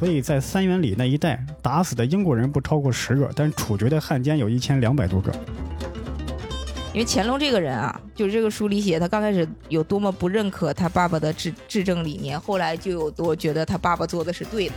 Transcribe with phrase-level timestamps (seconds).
[0.00, 5.30] 所以在三元里那一带打死的英国人不超过十个，但处决的汉奸有一千两百多个。
[6.94, 14.74] 因为乾隆这个人啊，就是这个书里写，他刚开始有多么不认可他爸爸的治治政理念，后来就有多觉得他爸爸做的是对的。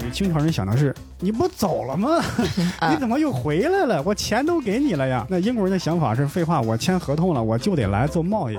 [0.00, 2.22] 因为清朝人想的是，你不走了吗？
[2.78, 4.02] 啊你怎么又回来了？
[4.02, 5.26] 我钱都给你了呀。
[5.30, 8.58] 那英国人的想法是，废话，我签合同了，我就得来做贸易。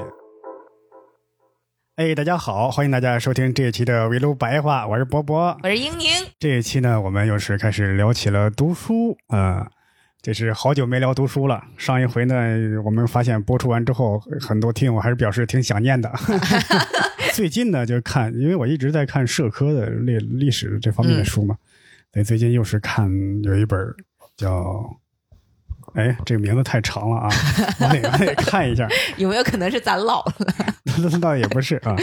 [1.97, 5.55] 哎，大家好，欢迎大家收听这一期的围炉白话，我是波波。
[5.61, 6.07] 我是英宁，
[6.39, 9.69] 这一期呢，我们又是开始聊起了读书啊、
[10.21, 11.61] 这是好久没聊读书了。
[11.77, 12.33] 上一回呢，
[12.85, 16.09] 我们发现播出完之后，很多听友还是表示挺想念的。
[17.35, 21.57] 最近呢，就看，因为我一直在看社科的历历史这方面的书嘛，
[22.13, 23.11] 对，最近又是看
[23.43, 23.77] 有一本
[24.37, 24.89] 叫，
[25.93, 27.29] 哎，这个名字太长了啊，
[27.79, 30.33] 我得我得看一下， 有没有可能是咱老了？
[31.01, 31.95] 那倒也不是啊，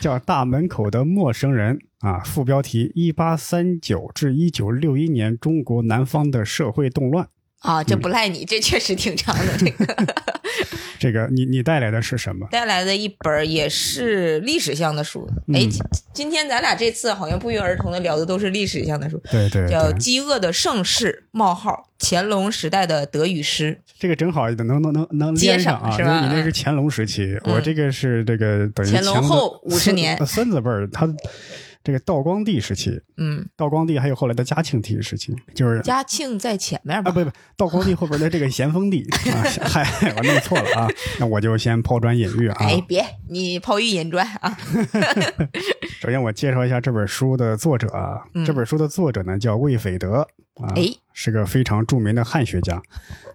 [0.00, 1.78] 叫《大门口的陌生人》
[2.08, 7.26] 啊，副标题：一八三九至一九六一年中国南方的社会动乱。
[7.60, 9.56] 啊，这不赖你，这确实挺长的。
[9.58, 9.96] 这个
[10.98, 12.46] 这个你你带来的是什么？
[12.50, 15.28] 带来的一本也是历史向的书。
[15.52, 15.80] 哎、今
[16.12, 23.78] 今天咱俩这次好像不约而同的聊的都是历史向的书，对对叫《，饥饿的盛世：冒号乾隆时代的德语诗》。
[23.98, 31.06] 这个正好能能能能接连上啊，吧你那是乾隆时期，我这个是这个等于乾隆后五十年孙孙子辈儿，他
[31.82, 37.10] 这个道光帝时期，嗯，道光帝还有后来的嘉庆帝时期，就是嘉庆在前面吧？
[37.10, 39.82] 啊，不不，道光帝后边的这个咸丰帝 啊，嗨，
[40.16, 42.56] 我弄错了啊，那我就先抛砖引玉啊。
[42.60, 44.58] 哎，别，你抛玉引砖啊！
[46.00, 52.80] 首先我介绍一下这本书的作者啊，嗯这本书的作者呢叫魏斐德啊，哎是个非常著名的汉学家，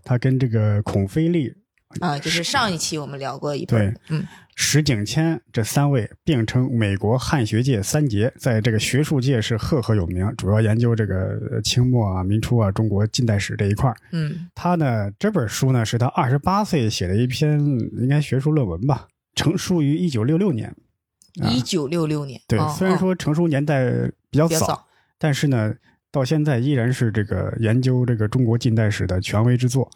[0.04, 1.54] 他跟这个孔飞利、
[2.00, 13.96] 啊，就是上一期我们聊过一对本，嗯，石景谦这三位并称美国汉学界三杰，在这个学术界是赫赫有名，主要研究这个呃清末啊、民初啊、中国近代史这一块儿。
[14.12, 17.60] 嗯他呢，这本书呢是他二十八岁写的一篇
[17.98, 20.68] 应该学术论文吧，成书于一九六六年。
[21.42, 23.92] 啊一九六六年，对，哦虽然哦说成书年代
[24.30, 24.88] 比较早，比较早，
[25.20, 25.76] 但是呢，
[26.10, 29.92] 到现在依然是这个研究这个中国近代史的权威之作。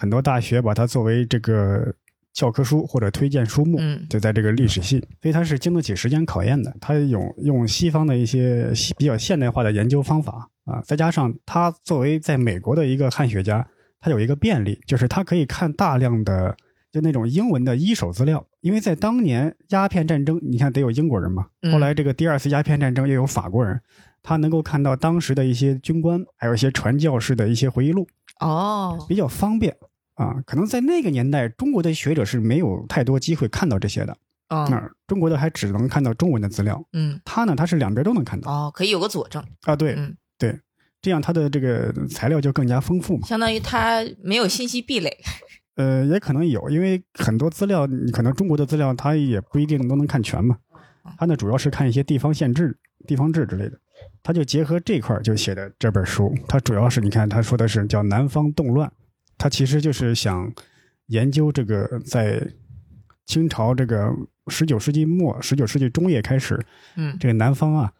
[0.00, 1.92] 很多大学把它作为这个
[2.32, 4.06] 教科书或者推荐书目，嗯。
[4.08, 6.72] 就在这个历史系，所以它是经得起时间考验的。
[6.80, 13.66] 它用用西方的一些比较现代化的研究方法啊，再加上他作为在美国的一个汉学家，
[13.98, 16.56] 他有一个便利，就是他可以看大量的
[16.92, 21.72] 就那种英文的一手资料，因为在当年鸦片战争，你看得有英国人嘛，嗯。
[21.72, 23.80] 后来这个第二次鸦片战争又有法国人，
[24.22, 28.06] 他能够看到当时的一些军官，还有一些传教士的一些回忆录，
[28.40, 29.74] 哦，比较方便
[30.18, 30.42] 啊。
[30.44, 34.16] 可能在那个年代，中国的学者是没有太多机会看到这些的，
[34.48, 36.84] 啊那、中国的还只能看到中文的资料。
[36.92, 40.58] 嗯，他呢，他是两边都能看到哦，可以有个佐证，啊，对嗯，对，
[41.00, 43.26] 这样他的这个材料就更加丰富嘛。
[43.26, 45.16] 相当于他没有信息壁垒，
[45.76, 50.58] 呃，也可能有，因为很多资料，你可能中国的资料他也不一定都能看全嘛。
[51.16, 52.76] 他呢，主要是看一些地方县志、
[53.06, 53.78] 地方志之类的，
[54.22, 56.34] 他就结合这块儿就写的这本书。
[56.46, 58.92] 他主要是你看他说的是叫南方动乱，
[59.38, 60.52] 他其实就是想
[61.06, 62.44] 研究这个在
[63.24, 64.12] 清朝这个
[64.48, 66.58] 十九世纪末、十九世纪中叶开始，
[66.96, 67.92] 嗯，这个南方啊，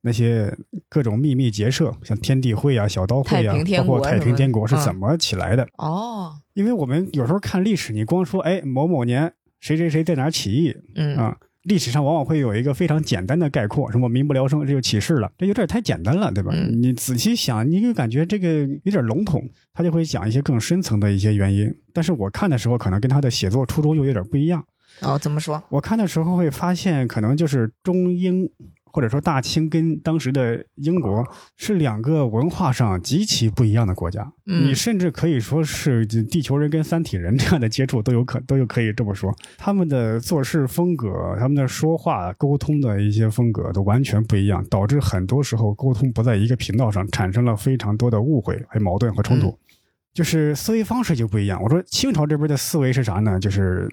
[0.00, 0.52] 那些
[0.88, 5.66] 各种秘密结社，像天地会啊、小刀会啊包括太平天国是嗯怎么起来的？
[5.76, 11.16] 哦，因为我们有时候看历史，你光说哎某某年谁谁谁在哪儿起义嗯。
[11.16, 16.50] 啊，历史上往往会有一个非常简单的概括，什么民不聊生，这就起事了，这有点太简单了，对吧？
[16.54, 21.72] 嗯你仔细想，你就感觉这个有点笼统，他就会讲一些更深层的一些原因。
[21.92, 24.64] 但是我看的时候，可能跟他的写作初衷又有点不一样。
[25.02, 25.62] 哦，怎么说？
[25.68, 28.48] 我看的时候会发现，可能就是中英
[28.92, 31.24] 或者说大清跟当时的英国
[31.56, 34.32] 是两个文化上极其不一样的国家。
[34.46, 39.32] 嗯你甚至可以说是地球人跟三体人这样的接触都有可都有可以这么说。
[39.56, 49.48] 他们的做事风格、他们的说话、沟通的一些风格都完全不一样，导致很多时候沟通不在一个频道上，产生了非常多的误会、还有矛盾和冲突。
[49.48, 49.58] 嗯
[50.12, 51.62] 就是思维方式就不一样。
[51.62, 53.38] 我说清朝这边的思维是啥呢？
[53.38, 53.88] 就是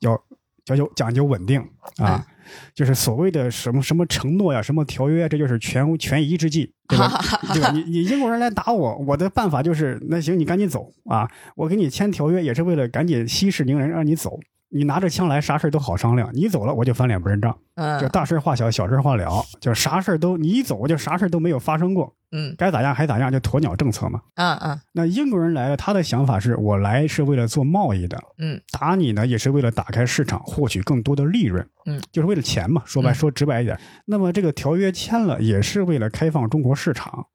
[0.00, 0.20] 要
[0.64, 1.64] 讲究讲究稳定
[1.98, 2.26] 啊，
[2.74, 7.20] 就是所谓的什么什么承诺呀、什么条约，这就是权权宜之计，对吧？
[7.52, 7.70] 对吧？
[7.72, 11.28] 你你英国人来打我，我的办法就是那行，你赶紧走啊！
[11.56, 14.38] 我给你签条约也是为了赶紧息事宁人，让你走。
[14.70, 16.30] 你拿着枪来，啥事儿都好商量。
[16.34, 24.20] 你走了，我就翻脸不认账，嗯，就大事化小，小事化了，就啥事儿都你一走，我就啥事儿都没有发生过，嗯该咋样还咋样，就鸵鸟政策嘛。
[24.34, 32.82] 嗯嗯那英国人来了，他的想法是我来是为了做贸易的，嗯打你呢也是为了打开市场，获取更多的利润，嗯，就是为了钱嘛。
[32.84, 37.26] 说白嗯说直白一点，那么这个条约签了，也是为了开放中国市场。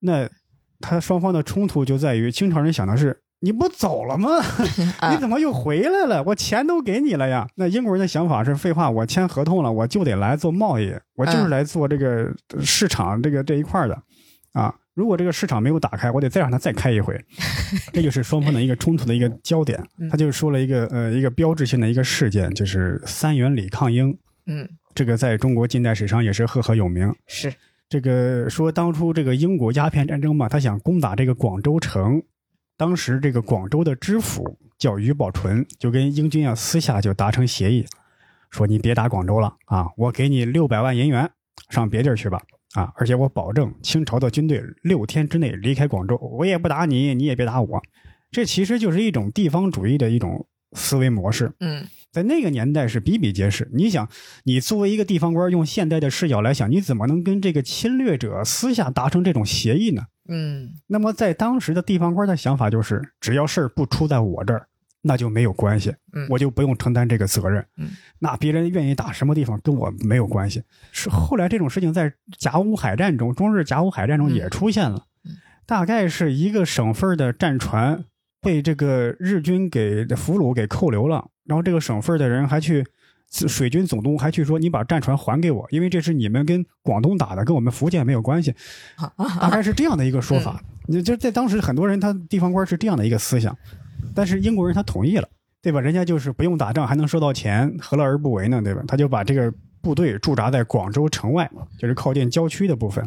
[0.00, 0.28] 那
[0.80, 3.22] 他双方的冲突就在于，清朝人想的是。
[3.44, 4.38] 你不走了吗？
[5.00, 6.22] 啊 你怎么又回来了？
[6.24, 7.46] 我钱都给你了呀！
[7.56, 12.32] 那英国人的想法是：废话，我签合同了，我就得来做贸易，我就是嗯来做这个
[12.62, 14.02] 市场这个这一块的
[14.54, 14.74] 啊。
[14.94, 17.22] 如果这个市场没有打开，我得再让他再开一回。
[17.92, 19.78] 这就是双方的一个冲突的一个焦点。
[19.98, 24.16] 嗯他就说了一个呃一个标志性的一个事件，就是三元里抗英。
[24.46, 27.14] 嗯，这个在中国近代史上也是赫赫有名。
[27.26, 27.52] 是，
[27.90, 32.22] 这个说当初这个英国鸦片战争嘛，他想攻打这个广州城，
[32.76, 37.86] 当时这个广州的知府叫于宝纯，就跟英军啊私下就达成协议，
[38.50, 41.30] 说你别打广州了啊，我给你六百万银元，
[41.70, 42.40] 上别地儿去吧
[42.74, 47.82] 啊，而且我保证清朝的军队六天之内离开广州，我也不打你，你也别打我。
[48.30, 51.52] 这其实就是一种地方主义的一种思维模式。
[51.60, 53.68] 嗯在那个年代是比比皆是。
[53.72, 54.08] 你想，
[54.44, 60.02] 你作为一个地方官，用现代的视角来想，你怎么能跟这个侵略者私下达成这种协议呢？
[60.28, 64.68] 嗯那么在当时的地方官的想法就是，只要事儿不出在我这儿，
[65.02, 67.88] 那就没有关系嗯，我就不用承担这个责任嗯。
[68.20, 70.62] 那别人愿意打什么地方跟我没有关系。
[70.92, 75.04] 是后来这种事情在甲午海战中，中日甲午海战中也出现了
[75.66, 78.04] 大概是一个省份的战船
[78.40, 82.84] 被这个日军给俘虏给扣留了，然后这个省份的人还去。
[83.48, 88.54] 水军总督还去说：“你把战船还给我，因为这是你们跟广东打的，跟我们福建没有关系。
[89.40, 90.62] ”大概是这样的一个说法。
[90.86, 93.56] 你就在当时，很多人他地方官是这样的一个思想，
[94.14, 95.28] 但是英国人他同意了，
[95.60, 95.80] 对吧？
[95.80, 98.62] 人家就是不用打仗还能收到钱，何乐而不为呢？
[98.62, 98.84] 对吧？
[98.86, 103.04] 他就把这个部队驻扎在广州城外，就是靠近郊区的部分。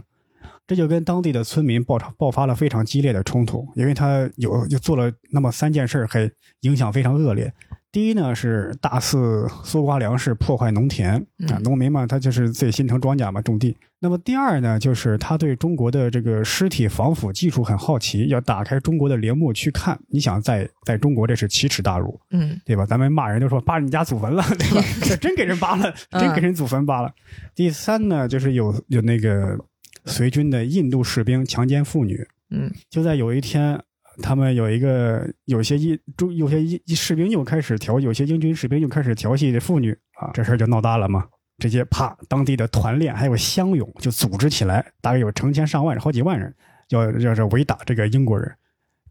[0.66, 6.30] 这就跟当地的村民爆爆发了非常激烈的冲突，因为他有就做了那么三件事，还
[6.62, 7.54] 影响非常恶劣。
[7.98, 13.76] 第一呢是大肆搜刮粮食，破坏农田啊，嗯农民嘛，他就是自己心疼庄稼嘛，种地。
[13.98, 20.00] 那么第二呢，就是他对中国的这个尸体防腐技术很好奇，要打开中国的陵墓去看。
[20.10, 22.86] 你想在在中国这是奇耻大辱，嗯对吧？
[22.86, 24.88] 咱们骂人都说扒人家祖坟了，对吧？
[25.02, 27.12] 这 真给人扒了，嗯真给人祖坟扒了。
[27.56, 29.58] 第三呢，就是有有那个
[30.06, 33.82] 随军的印度士兵强奸妇女，嗯就在有一天，
[34.22, 41.26] 他们有一个有些英中有些英士兵又开始调，有些英军士兵又开始调戏这妇女啊，这事儿就闹大了嘛。
[41.60, 46.54] 直接啪，当地的团练还有乡勇就组织起来，大概有成千上万、好几万人，
[46.90, 48.52] 要要是围打这个英国人。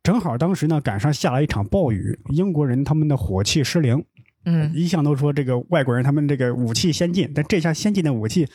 [0.03, 4.05] 正好当时呢赶上下了一场暴雨，英国人他们的火器失灵，
[4.49, 8.47] 嗯一向都说这个外国人他们这个武器先进，但这下先进的武器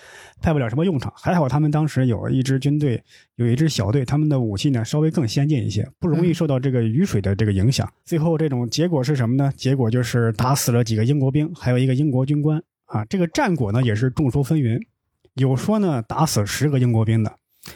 [0.42, 1.12] 派不了什么用场。
[1.16, 3.04] 还好他们当时有一支军队，
[3.36, 7.88] 有一支小队，他们的武器呢稍微更先进一些，不容易受到这个雨水的这个影响。
[8.06, 9.52] 最后这种结果是什么呢？
[9.56, 13.04] 结果就是打死了几个英国兵，还有一个英国军官啊。
[13.06, 14.80] 这个战果呢也是众说纷纭，
[15.34, 17.36] 有说呢打死十个英国兵的，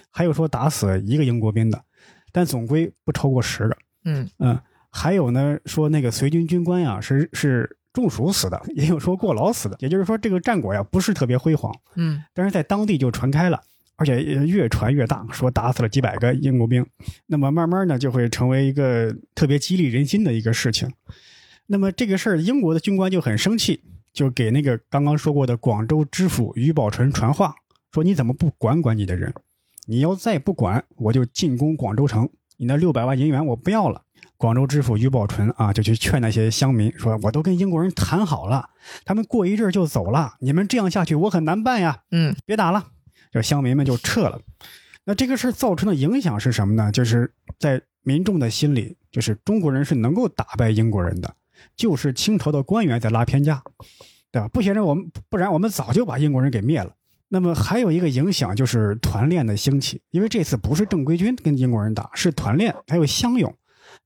[0.09, 1.83] 还有说打死一个英国兵的，
[2.31, 3.77] 但总归不超过十个。
[4.06, 4.57] 嗯嗯，
[4.89, 13.59] 还有呢，说那个随军军官呀是是中暑死的， 也有说过劳死的，也就是说这个战果呀不是特别辉煌，嗯但是在当地就传开了，
[13.95, 16.86] 而且呃越传越大，说打死了几百个英国兵，
[17.25, 20.92] 那么慢慢呢就会成为一个特别激励人心的一个事情。
[21.68, 23.81] 那么这个事儿，英国的军官就很生气，
[24.13, 27.56] 就给那个刚刚说过的广州知府于宝纯传话，
[27.91, 29.33] 说你怎么不管管你的人？
[29.88, 34.01] 你要再不管，我就进攻广州城，你那六百万银元我不要了。
[34.38, 38.70] 广州知府于宝纯啊，就去劝那些乡民说：“我都跟英国人谈好了，
[39.06, 42.88] 他们过一阵就走了，你们这样下去我很难办呀，嗯别打了。”
[43.32, 44.39] 这乡民们就撤了。
[45.06, 46.92] 那这个事儿造成的影响是什么呢？
[46.92, 51.36] 就是在民众的心里，就是中国人是能够打败英国人的，
[51.75, 53.63] 就是清朝的官员在拉偏架，
[54.32, 54.48] 对吧？
[54.50, 56.94] 不然我们不然我们早就把英国人给灭了。
[57.27, 63.54] 那么还有一个影响就是团练的兴起，因为这次不是正规军跟英国人打，是团练，还有乡勇。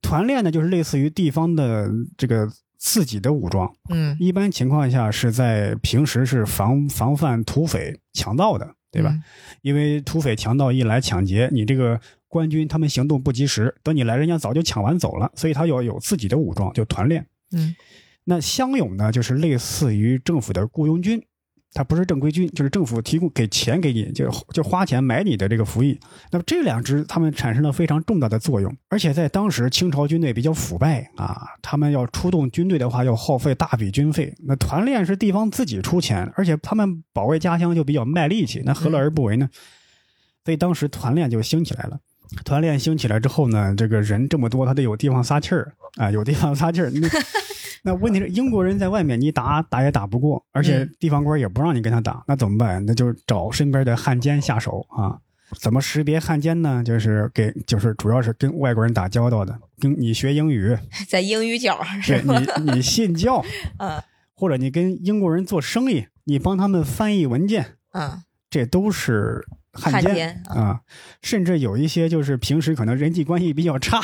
[0.02, 9.14] 团练呢，就是类似于地方的这个自己的武装，嗯一般情况下是在平时是防防范土匪强盗的，对吧？？
[9.62, 17.26] 因为土匪强盗一来抢劫，你这个官军他们行动不及时，等你来，人家早就抢完走了，所以他要有自己的武装，就团练。
[17.52, 17.76] 嗯
[18.26, 21.20] 那乡勇呢，就是类似于政府的雇佣军，
[21.74, 26.00] 他不是正规军，就是政府提供给钱给你，就就花钱买你的这个服役。
[26.32, 34.34] 那么这两支他们产生了非常重大的作用，而且在当时清朝军队比较腐败啊，他们要出动军队的话要耗费大笔军费。
[34.46, 39.48] 那团练是地方自己出钱，而且他们保卫家乡就比较卖力气，那何乐而不为呢？
[40.44, 42.00] 所以当时团练就兴起来了。
[42.46, 46.90] 团练兴起来之后呢，这个人这么多，他得有地方撒气儿啊，有地方撒气儿。
[46.92, 47.08] 那
[47.82, 52.86] 那问题是，英国人在外面你打打也打不过，而且地方官也不让你跟他打，那怎么办？
[52.86, 55.18] 那就找身边的汉奸下手啊。
[55.60, 56.84] 怎么识别汉奸呢？
[56.86, 60.78] 就是给，就是主要是跟外国人打交道的，跟你学英语，
[61.10, 62.40] 在英语角是吧？
[62.64, 63.44] 你你信教，
[63.80, 64.00] 嗯，
[64.36, 69.44] 或者你跟英国人做生意，你帮他们翻译文件，嗯，这都是。
[69.72, 70.80] 汉奸啊，
[71.22, 74.00] 甚至有一些就是平时可能人际关系比较差，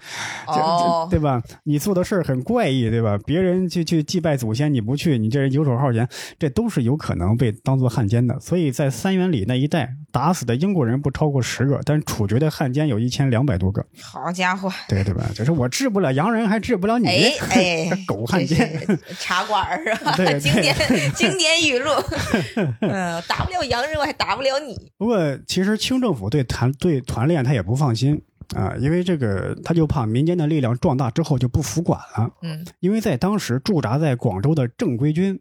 [0.48, 1.42] 哦，对吧？
[1.64, 3.18] 你做的事儿很怪异，对吧？
[3.26, 6.08] 别人去去祭拜祖先，你不去，你这人游手好闲，
[6.38, 8.40] 这都是有可能被当做汉奸的。
[8.40, 13.84] 所以在三元里那一带打死的英国人不超过十个，但处决的汉奸有一千两百多个。
[14.00, 15.30] 好家伙，对对吧？
[15.34, 17.06] 就是我治不了洋人，还治不了你，
[17.50, 18.84] 哎，狗汉奸，
[19.18, 20.14] 茶馆儿是吧？
[20.16, 20.74] 对，经典
[21.14, 21.90] 经典语录，
[22.80, 24.76] 嗯，打不了洋人，我还打不了你。
[24.98, 28.20] 不过，其实清政府对团对团练他也不放心
[28.56, 32.30] 啊，因为这个他就怕民间的力量壮大之后就不服管了。
[32.42, 35.40] 嗯，因为在当时驻扎在广州的正规军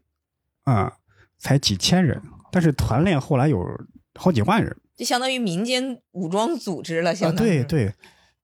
[0.66, 0.94] 啊
[1.40, 2.22] 才几千人，
[2.52, 3.66] 但是团练后来有
[4.20, 7.16] 好几万人，就相当于民间武装组织了。
[7.16, 7.94] 相当于对对，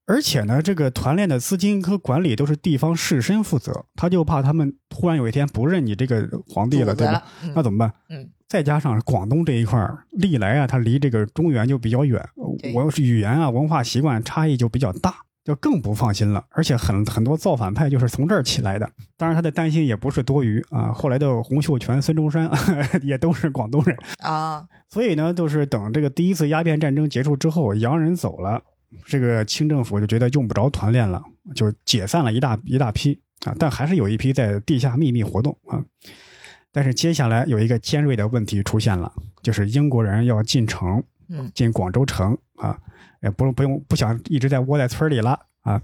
[0.06, 7.24] 而且呢，这个团练的资金和管理都是地方士绅负责，他就怕他们突然有一天不认你这个皇帝了，对吧？
[7.54, 7.94] 那怎么办？
[8.10, 8.30] 嗯。
[8.48, 12.24] 再加上广东这一块儿，历来啊，它离这个中原就比较远，
[12.76, 15.16] 我语言啊、文化习惯差异就比较大，
[15.46, 16.44] 就更不放心了。
[16.50, 18.90] 而且很很多造反派就是从这儿起来的。
[19.16, 20.92] 当然，他的担心也不是多余啊。
[20.92, 22.52] 后来的洪秀全、孙中山
[23.02, 24.68] 也都是广东人啊。
[24.90, 28.62] 所以呢，就是等这个第一次鸦片战争结束之后，洋人走了，
[29.06, 31.24] 这个清政府就觉得用不着团练了，
[31.54, 33.56] 就解散了一大一大批啊。
[33.58, 35.84] 但还是有一批在地下秘密活动啊。
[36.72, 39.10] 但是接下来有一个尖锐的问题出现了，
[39.42, 42.78] 就是英国人要进城，嗯，进广州城啊，
[43.26, 45.82] 也不不用不想一直在窝在村里了啊，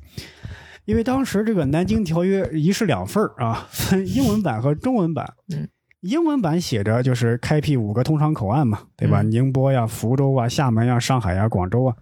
[0.85, 5.67] 因为当时这个《南京条约》一式两份啊，分英文版和中文版，嗯，
[5.99, 9.21] 英文版写着就是开辟五个通商口岸嘛，对吧？
[9.23, 11.95] 宁波呀、福州啊、厦门呀、上海呀、广州啊，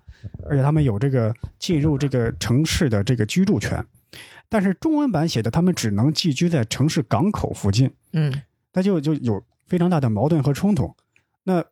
[0.49, 3.83] 而且他们有这个进入这个城市的这个居住权，
[4.47, 8.41] 但是中文版写的他们只能寄居在城市港口附近，嗯。
[8.71, 10.93] 那就就有非常大的矛盾和冲突。
[11.43, 11.65] 那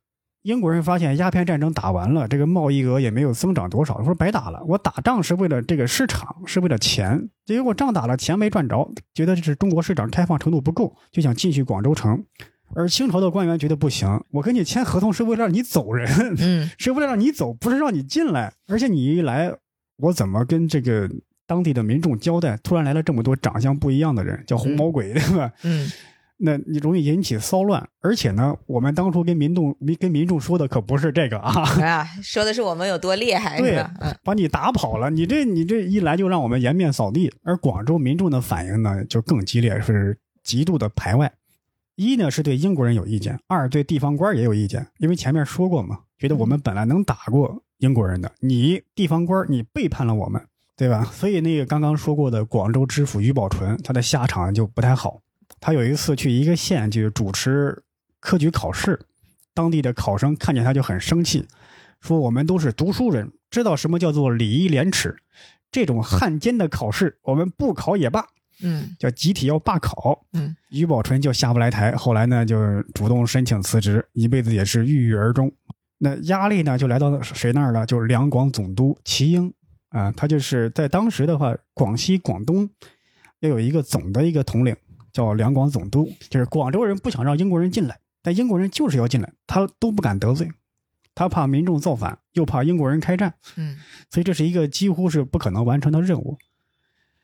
[0.47, 4.63] 英国人发现鸦片战争打完了，这个贸易额也没有增长多少，说白打了。
[4.65, 12.23] 我打仗是为了这个市场，是为了钱，结果仗打了，钱没赚着，觉得这是中国市场开放程度不够，就想进去广州城。
[12.73, 16.07] 而清朝的官员觉得不行，我跟你签合同是为了让你走人，
[16.39, 18.53] 嗯， 是为了让你走，不是让你进来。
[18.69, 19.53] 而且你一来，
[19.97, 21.09] 我怎么跟这个
[21.45, 22.55] 当地的民众交代？
[22.63, 25.51] 突然来了这么多长相不一样的人，叫红毛鬼，对吧？
[25.63, 25.91] 嗯。
[26.39, 31.51] 那你容易引起骚乱，而且呢，我们当初跟民众、民跟民众说的可不是这个啊，
[31.81, 33.83] 啊，说的是我们有多厉害，对，
[34.23, 37.33] 把你打跑了，你这你这一来就让我们颜面扫地。
[37.43, 41.33] 而广州民众的反应呢，就更激烈，是极度的排外。
[41.95, 50.39] 一呢是对英国人有意见，二对地方官也有意见，因为前面说过嘛，觉得我们本来能打过英国人的，你地方官你背叛了我们，
[50.75, 51.03] 对吧？
[51.05, 55.19] 所以那个刚刚说过的广州知府于宝纯，他的下场就不太好。
[55.59, 57.83] 他有一次去一个县去主持
[58.19, 58.99] 科举考试，
[59.53, 61.47] 当地的考生看见他就很生气，
[62.01, 65.15] 说：“我们都是读书人，知道什么叫做礼义廉耻，
[65.71, 68.25] 这种汉奸的考试我们不考也罢。”
[68.59, 70.25] 嗯，叫集体要罢考。
[70.33, 75.51] 嗯，于宝纯就下不来台，后来呢就主动申请辞职，一辈子也是郁郁而终。
[75.99, 77.85] 那压力呢就来到谁那儿了？
[77.85, 79.53] 就是两广总督齐英
[79.89, 82.67] 啊，他就是在当时的话，广西、广东
[83.41, 84.75] 要有一个总的一个统领。
[85.17, 90.47] 叫两广总督，就是广州人不想让英国人进来，但英国人就是要进来，他都不敢得罪，
[91.15, 93.77] 他怕民众造反，又怕英国人开战，嗯，
[94.11, 96.37] 所以这是一个几乎是不可能完成的任务。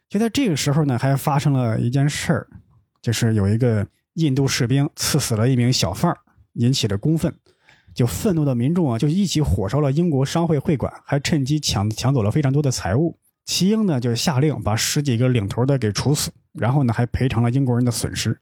[0.10, 2.48] 就在这个时候呢，还发生了一件事儿，
[3.00, 3.86] 就是有一个
[4.16, 6.18] 印度士兵刺死了一名小贩
[6.54, 7.32] 引起了公愤，
[7.94, 13.20] 就愤怒的民众啊，就一起火烧了英国商会会馆，还趁机抢抢走了非常多的财物。
[13.46, 16.32] 齐英呢，就下令把十几个领头的给处死。
[16.54, 18.40] 然后呢，还赔偿了英国人的损失，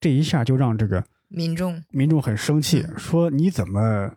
[0.00, 4.12] 这一下就让这个民众民众很生气，说你怎么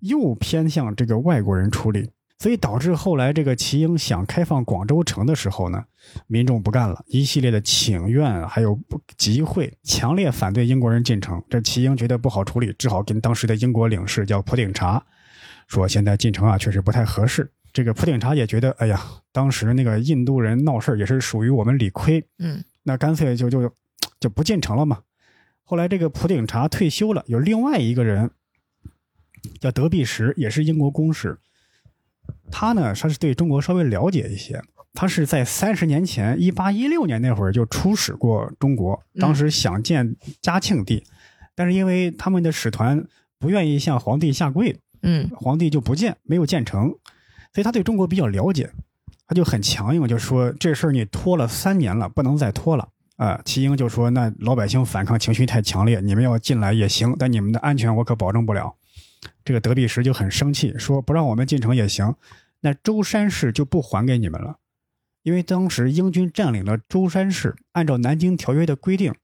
[0.00, 2.10] 又偏向这个外国人处理？
[2.38, 5.84] 所以导致后来这个齐英想开放广州城的时候呢，
[6.26, 8.78] 民众不干了，一系列的请愿还有
[9.18, 11.42] 集会，强烈反对英国人进城。
[11.50, 15.04] 这齐英觉得不好处理，只好跟当时的英国领事叫普鼎查
[15.66, 18.98] 说：“现在进城啊，确实不太合适。”这个普鼎查也觉得，哎呀，
[19.32, 23.72] 当时那个印度人闹事也是属于我们理亏，嗯，那干脆就就
[24.18, 25.02] 就不进城了嘛。
[25.62, 28.32] 后来这个普鼎查退休了，有另外一个人
[29.60, 31.38] 叫德比什，也是英国公使。
[32.50, 34.60] 他呢，他是对中国稍微了解一些。
[34.92, 41.04] 他是在三十年前，一八一六年那会儿就出使过中国，当时想见嘉庆帝，
[41.54, 43.06] 但是因为他们的使团
[43.38, 46.88] 不愿意向皇帝下跪，嗯皇帝就不见，没有建成，
[47.54, 48.72] 所以他对中国比较了解，
[49.30, 52.88] 他就很强硬，就说这事儿你拖了三年了，不能再拖了。
[53.14, 58.74] 啊，齐英就说那老百姓反抗情绪太强烈，你们要进来也行，但你们的安全我可保证不了。
[59.44, 62.16] 这个德比什就很生气，说不让我们进城也行，
[62.62, 64.56] 那舟山市就不还给你们了，
[65.22, 69.14] 因为当时英军占领了舟山市，按照南京条约的规定，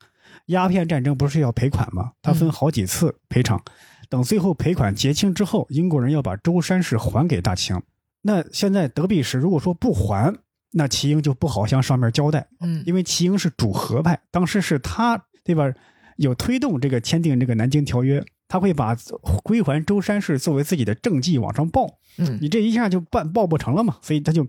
[0.47, 2.13] 鸦片战争不是要赔款吗？
[2.23, 3.61] 他分好几次赔偿，
[4.09, 7.83] 等最后赔款结清之后，英国人要把舟山市还给大清。
[8.27, 10.35] 那现在德比时如果说不还，
[10.73, 15.73] 那齐英就不好向上面交代，嗯因为齐英是主和派，当时是他对吧？
[16.17, 18.97] 有推动这个签订这个南京条约，他会把
[19.45, 21.87] 归还舟山市作为自己的政绩往上报。
[22.19, 24.45] 嗯你这一下就办报不成了嘛，所以他就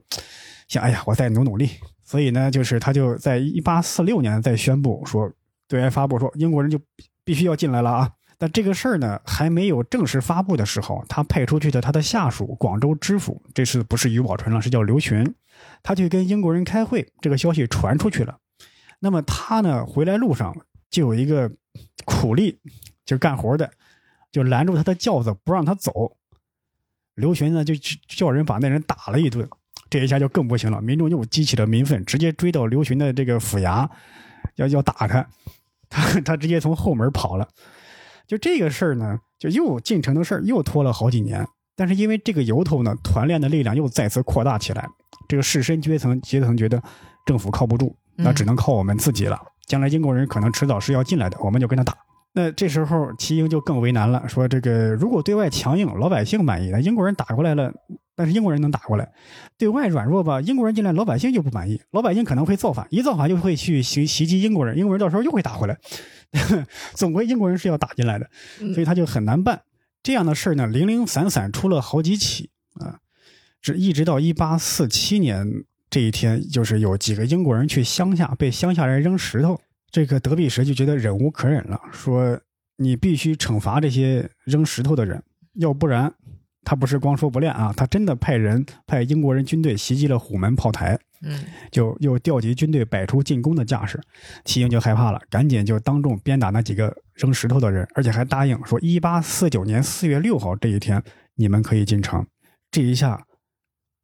[0.68, 1.70] 想，哎呀，我再努努力。
[2.04, 5.32] 所以呢，就是他就在一八四六年再宣布说，
[5.68, 6.80] 对外发布说英国人就
[7.24, 8.12] 必须要进来了啊。
[8.40, 15.34] 但这个事儿呢，还没有正式发布的时候，他派出去的他的下属广州知府，这次不是于宝纯了，是叫刘询，
[15.82, 18.38] 他去跟英国人开会，这个消息传出去了。
[19.00, 20.56] 那么他呢，回来路上
[20.90, 21.52] 就有一个
[22.06, 22.60] 苦力，
[23.06, 23.72] 就干活的，
[24.32, 26.16] 就拦住他的轿子不让他走。
[27.16, 27.74] 刘询呢就
[28.08, 29.50] 叫人把那人打了一顿，
[29.90, 33.90] 这一下就更不行了，民众又激起了民愤，直接追到刘询的这个府衙，
[34.58, 35.28] 要要打他，
[35.90, 37.50] 他他直接从后门跑了。
[38.28, 44.86] 就这个事儿呢，就又进城的事儿又拖了好几年，但是因为这个由头呢，团练的力量又再次扩大起来，
[45.28, 46.82] 这个士绅阶层阶层觉得
[47.26, 49.40] 政府靠不住，那只能靠我们自己了。
[49.66, 51.96] 将来英国人可能迟早是要进来的，我们就跟他打。
[52.38, 57.74] 那这时候齐英就更为难了，说这个如果对外强硬，老百姓满意，那英国人打过来了，
[58.16, 59.06] 但是英国人能打过来；
[59.58, 65.76] 对外软弱吧，英国人进来，老百姓就不满意，老百姓可能会造反，一造反就会去袭袭击英国人，英国人到时候又会打回来。
[66.94, 68.30] 总归英国人是要打进来的，
[68.76, 69.60] 所以他就很难办。
[70.04, 73.00] 这样的事儿呢，零零散散出了好几起啊，
[73.64, 79.60] 直一直到一八四七年这一天，就是有几个英国人去乡下被乡下人扔石头。
[79.90, 82.40] 这个德比什就觉得忍无可忍了，说
[82.76, 85.24] ：“你必须惩罚这些扔石头的人，
[85.54, 86.14] 要不然
[86.64, 94.00] 他不是光说不练啊，他真的派人派英国人军队袭击了虎门炮台，嗯就又调集军队摆出进攻的架势。
[94.44, 101.02] 齐英就害怕了，赶紧就当众鞭打那几个扔石头的人，而且还答应说，一八四九年四月六号这一天
[101.36, 102.28] 你们可以进城。
[102.70, 103.26] 这一下，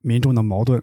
[0.01, 0.81] 民众的矛盾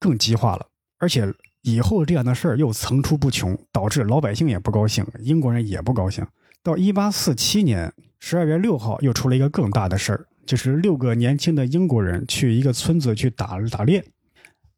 [0.00, 0.66] 更激化了，
[0.98, 1.32] 而且。
[1.62, 6.26] 以后这样的事儿又层出不穷，导致老百姓也不高兴，英国人也不高兴。
[6.62, 14.04] 到一八四七年十二月六号，又出了一个更大的事儿，就是六个年轻的英国人去一个村子去打打猎，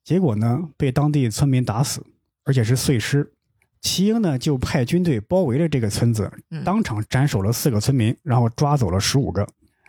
[0.05, 2.05] 结果呢被当地村民打死，
[2.45, 3.33] 而且是碎尸。
[3.81, 6.33] 齐英呢就派军队包围了这个村子，
[6.65, 9.47] 当场斩首了四个村民，然后抓走了十五个。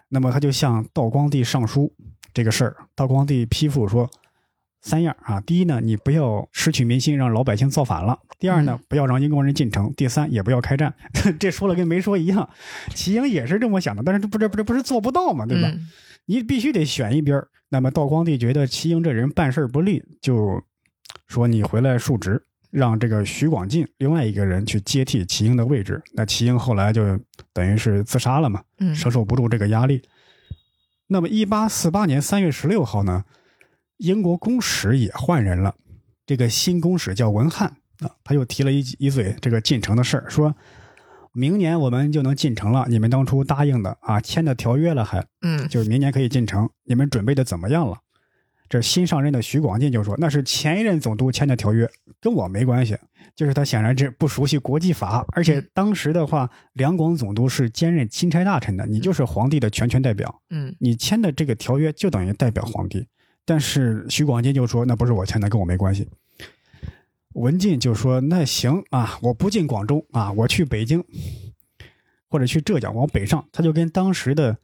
[0.10, 1.92] 那么他就向道光帝上书
[2.34, 4.10] 这个事儿，道光帝批复说。
[4.84, 10.94] 三样啊，第一呢，你不要失去民心，让老百姓造反了；第二呢，不要让英国人进城；第三，也不要开战。
[11.40, 12.48] 这说了跟没说一样。
[12.94, 15.70] 齐英也是这么想的，但是这不这不这不是做不到嘛，对吧？
[15.70, 15.88] 嗯
[16.26, 17.42] 你必须得选一边。
[17.68, 20.62] 那么道光帝觉得齐英这人办事不力，就
[21.28, 22.42] 说你回来述职，
[22.72, 26.02] 让这个徐广进另外一个人去接替齐英的位置。
[26.14, 27.20] 那齐英后来就
[27.52, 30.02] 等于是自杀了嘛，嗯承受不住这个压力。
[31.08, 33.24] 那么，一八四八年三月十六号呢？
[34.04, 35.74] 英国公使也换人了，
[36.26, 40.54] 这个新公使叫文翰啊，他又提了一一嘴这个进城的事儿，说
[41.32, 42.86] 明年我们就能进城了。
[42.90, 47.98] 你们当初答应的啊，签的条约了还，嗯就是明年可以进城，你们准备的怎么样了？
[48.68, 51.90] 这新上任的徐广进就说，那是前一任总督签的条约，
[52.20, 52.98] 跟我没关系。
[53.38, 63.08] 就是他显然是不熟悉国际法，而且当时的话，两广总督是兼任钦差大臣的，你就是皇帝的全权代表，嗯你签的这个条约就等于代表皇帝。
[63.46, 66.10] 但是徐广进就说那不是我签的，跟我没关系。
[67.34, 71.04] 文进就说那行啊，我不进广州啊，我去北京
[72.30, 73.48] 或者去浙江往北上。
[73.52, 74.58] 他就跟当时的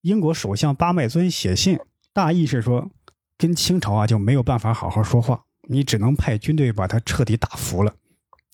[0.00, 1.78] 英国首相巴麦尊写信，
[2.12, 2.90] 大意是说
[3.38, 7.94] 跟清朝啊就没有办法好好说话，你只能派军队把他彻底打服了，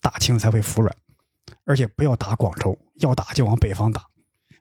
[0.01, 0.95] 大清才会服软。
[1.65, 4.05] 而且不要打广州，要打就往北方打，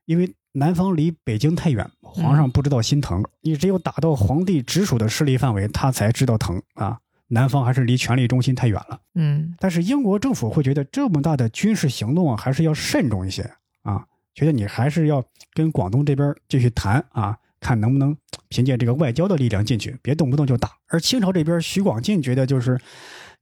[0.05, 3.25] 因为南方离北京太远，皇上不知道心疼。
[3.41, 6.99] 你只有打到皇帝直属的势力范围，他才知道疼啊。
[7.29, 9.01] 南方还是离权力中心太远了。
[9.15, 13.51] 嗯但是英国政府会觉得这么大的军事行动啊，还是要慎重一些
[13.83, 18.15] 啊，觉得你还是要跟广东这边继续谈啊，看能不能
[18.51, 20.73] 凭借这个外交的力量进去，别动不动就打。
[20.89, 22.79] 而清朝这边，徐广进觉得就是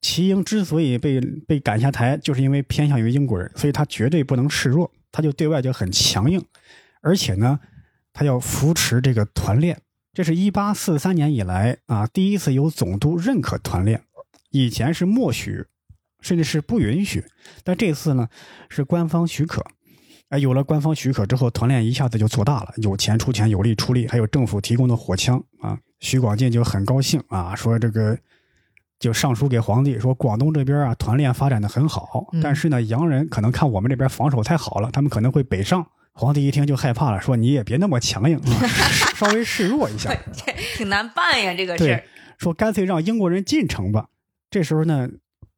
[0.00, 6.40] 齐英之所以被被赶下台，就是因为偏向于英国人，所以他绝对不能示弱，他就对外就很强硬，
[7.00, 7.60] 而且呢，
[8.12, 9.80] 他要扶持这个团练。
[10.12, 14.02] 这是一八四三年以来啊，第一次由总督认可团练，
[14.50, 15.64] 以前是默许，
[16.20, 17.24] 甚至是不允许，
[17.62, 18.28] 但这次呢
[18.68, 19.64] 是官方许可。
[20.30, 25.78] 哎，有了官方许可之后，团练一下子就做大了，有钱出钱，有力出力，还有政府提供的火枪啊。
[26.00, 28.18] 徐广进就很高兴啊，说这个
[28.98, 35.86] 就上书给皇帝说，广东这边啊团练发展的很好，嗯但是呢洋人可能看我们这边防守太好了，他们可能会北上。
[36.12, 38.66] 皇帝一听就害怕了，说你也别那么强硬啊，
[39.16, 40.14] 稍微示弱一下。
[40.76, 42.04] 挺难办呀，这个事
[42.38, 44.08] 说干脆让英国人进城吧。
[44.50, 45.08] 这时候呢，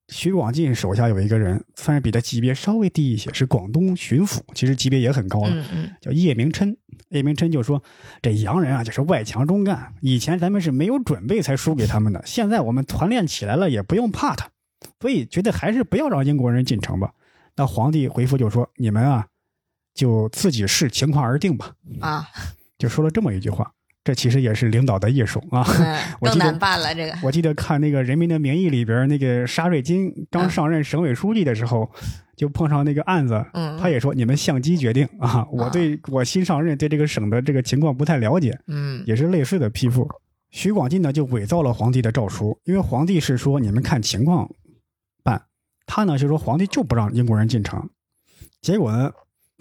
[0.08, 6.76] 徐广进手下有一个人，算是比他级别稍微低一些，是广东巡抚，其实级别也很高了，嗯嗯叫叶明琛。
[7.08, 7.82] 叶明琛就说
[8.22, 14.50] ：“这洋人啊，就是外强中干，以前咱们是没有准备才输给他们的，现在我们团练起来了，也不用怕他，
[15.00, 17.12] 所以觉得还是不要让英国人进城吧。”
[17.54, 19.26] 那皇帝回复就说：“你们啊，
[19.94, 21.72] 就自己视情况而定吧。
[22.00, 22.26] 啊，”
[22.78, 23.72] 就说了这么一句话。
[24.04, 25.64] 这其实也是领导的艺术啊。
[26.20, 27.16] 更难办了这个。
[27.22, 31.88] 我记得看那个《人民的名义》里边，那个沙瑞金刚上任省委书记的时候，
[32.36, 40.08] 就碰上那个案子，嗯，他也说你们相机决定啊，我对我新上任对这个省的这个情况不太了解，嗯也是类似的批复。
[40.50, 44.50] 徐广进呢就伪造了皇帝的诏书，因为皇帝是说你们看情况
[45.22, 45.40] 办，
[45.86, 47.88] 他呢就说皇帝就不让英国人进城，
[48.60, 49.12] 结果呢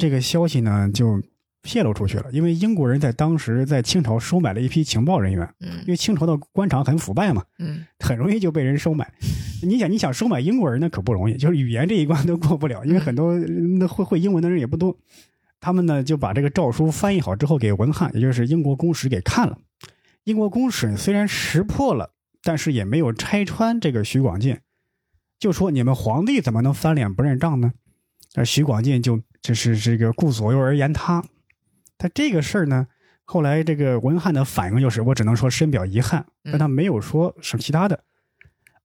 [0.02, 1.22] 这个消息呢就
[1.64, 7.44] 泄露出去了，因为英国人在当时在清朝收买了一批情报人员，因嗯为清朝的官场很腐败嘛。
[7.60, 9.14] 嗯很容易就被人收买。
[9.62, 14.98] 你想，你想收买英国人那可不容易，就是语言这一关都过不了，因为很多那会会英文的人也不多。
[15.60, 19.60] 他们呢就把这个诏书翻译好之后给文翰，也就是英国公使给看了。
[20.24, 22.10] 英国公使虽然识破了，
[22.42, 24.58] 但是也没有拆穿这个徐广进，
[25.38, 27.74] 就说你们皇帝怎么能翻脸不认账呢？
[28.34, 31.24] 而徐广进就这是这个顾左右而言他，
[31.98, 32.88] 他这个事儿呢，
[33.26, 38.04] 后来这个文翰的反应就是，我只能说深表遗憾，但他没有说什么其他的。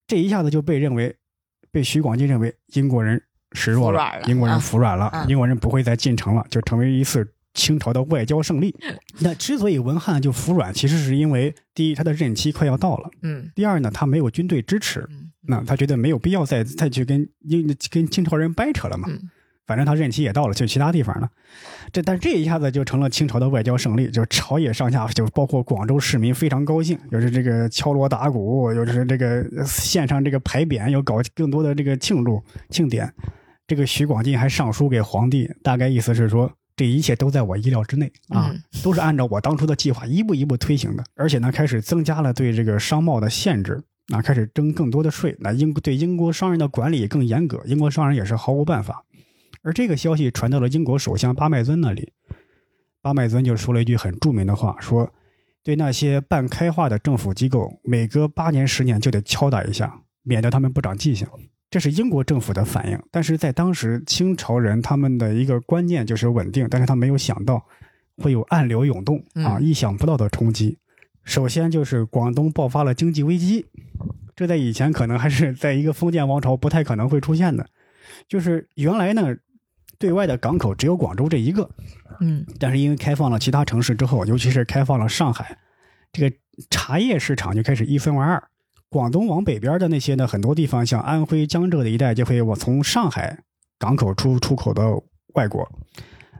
[0.06, 1.14] 这一下子就被认为，
[1.70, 8.74] 被徐广进认为英国人示弱了英国人啊服软了，啊英国人不会再进城了，就成为一次清朝的外交胜利。
[9.20, 19.08] 那之所以文翰就服软，其实是因为第一，他的任期快要到了；嗯第二呢，他没有军队支持，嗯那他觉得没有必要再再去跟英跟清朝人掰扯了嘛。
[19.10, 19.30] 嗯
[19.66, 21.28] 反正他任期也到了，去其他地方了。
[21.92, 33.12] 这但这一下子就成了清朝的外交胜利，就是朝野上下，就包括广州市民非常高兴，就是这个敲锣打鼓，又是这个献上这个牌匾，又搞更多的这个庆祝庆典。
[33.66, 43.82] 这个徐广进还上书给皇帝，大概意思是说，这一切都在我意料之内啊，嗯都是按照我当初的计划一步一步推行的，而且呢，开始增加了对这个商贸的限制。
[44.14, 49.02] 啊，开始征更多的税，那英对英国商人的管理也更严格，英国商人也是毫无办法。
[49.66, 52.12] 而这个消息传到了英国首相巴麦尊那里，
[53.02, 55.12] 巴麦尊就说了一句很著名的话，说
[55.64, 61.26] ：“对那些半开化的政府机构，每隔八年十年就得敲打一下，免得他们不长记性。”
[61.68, 67.66] 这是英国政府的反应，但是在当时清朝人他们的一个观念就是稳定，但是他没有想到
[68.18, 70.78] 会有暗流涌动啊，嗯意想不到的冲击。
[71.24, 73.66] 首先就是广东爆发了经济危机，
[74.36, 77.66] 这在以前可能还是在一个封建王朝不太可能会出现的。
[78.28, 79.36] 就是原来呢，
[79.98, 81.68] 对外的港口只有广州这一个，
[82.20, 85.58] 嗯但是因为开放了其他城市之后，尤其是开放了上海，
[86.12, 86.36] 这个
[86.70, 88.42] 茶叶市场就开始一分为二。
[88.88, 93.40] 广东往北边的那些呢，很多地方像安徽、江浙的一带，就会往从上海
[93.78, 95.02] 港口出出口到
[95.34, 95.68] 外国。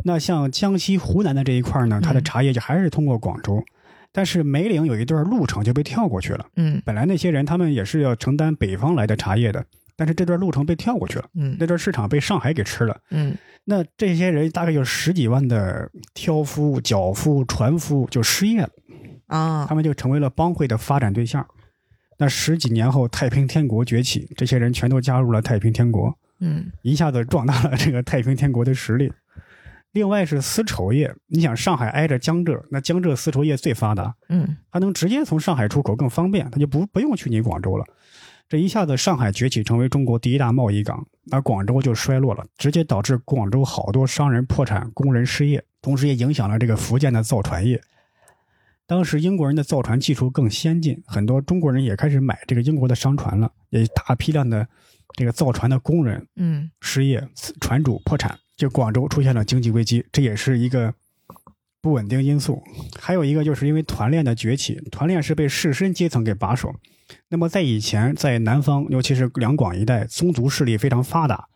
[0.05, 3.65] 那像江西、湖南的这一块呢，它的嗯茶叶就还是通过广州，
[4.13, 6.47] 但是梅岭有一段路程就被跳过去了。
[6.55, 9.67] 嗯本来那些人他们也是要承担北方来的茶叶的，
[9.97, 13.01] 但是这段路程被跳过去了，嗯那段市场被上海给吃了。
[13.11, 18.71] 嗯那这些人大概有十几万的挑夫、脚夫、船夫就失业了，
[19.27, 21.45] 啊他们就成为了帮会的发展对象。
[22.19, 29.13] 那十几年后，太平天国崛起，这些人全都加入了太平天国，嗯一下子壮大了这个太平天国的实力。
[29.93, 37.85] 另外是丝绸业，你想上海挨着江浙，那江浙丝绸业最发达，嗯它能直接从上海出口更方便，它就不不用去你广州了。
[38.49, 47.83] 这一下子，上海崛起成为中国第一大贸易港，而广州就衰落了，直接导致广州好多商人破产、工人失业，同时也影响了这个福建的造船业。
[48.87, 54.65] 当时英国人的造船技术更先进，很多中国人也开始买这个英国的商船了，也大批量的
[55.17, 57.29] 这个造船的工人嗯失业，
[57.61, 60.95] 船主破产，就广州出现了经济危机，这也是一个
[61.83, 62.63] 不稳定因素。
[63.01, 66.73] 还有一个就是因为团练的崛起，团练是被士绅阶层给把守。
[67.29, 71.49] 那么在以前，在南方，尤其是两广一带，宗族势力非常发达。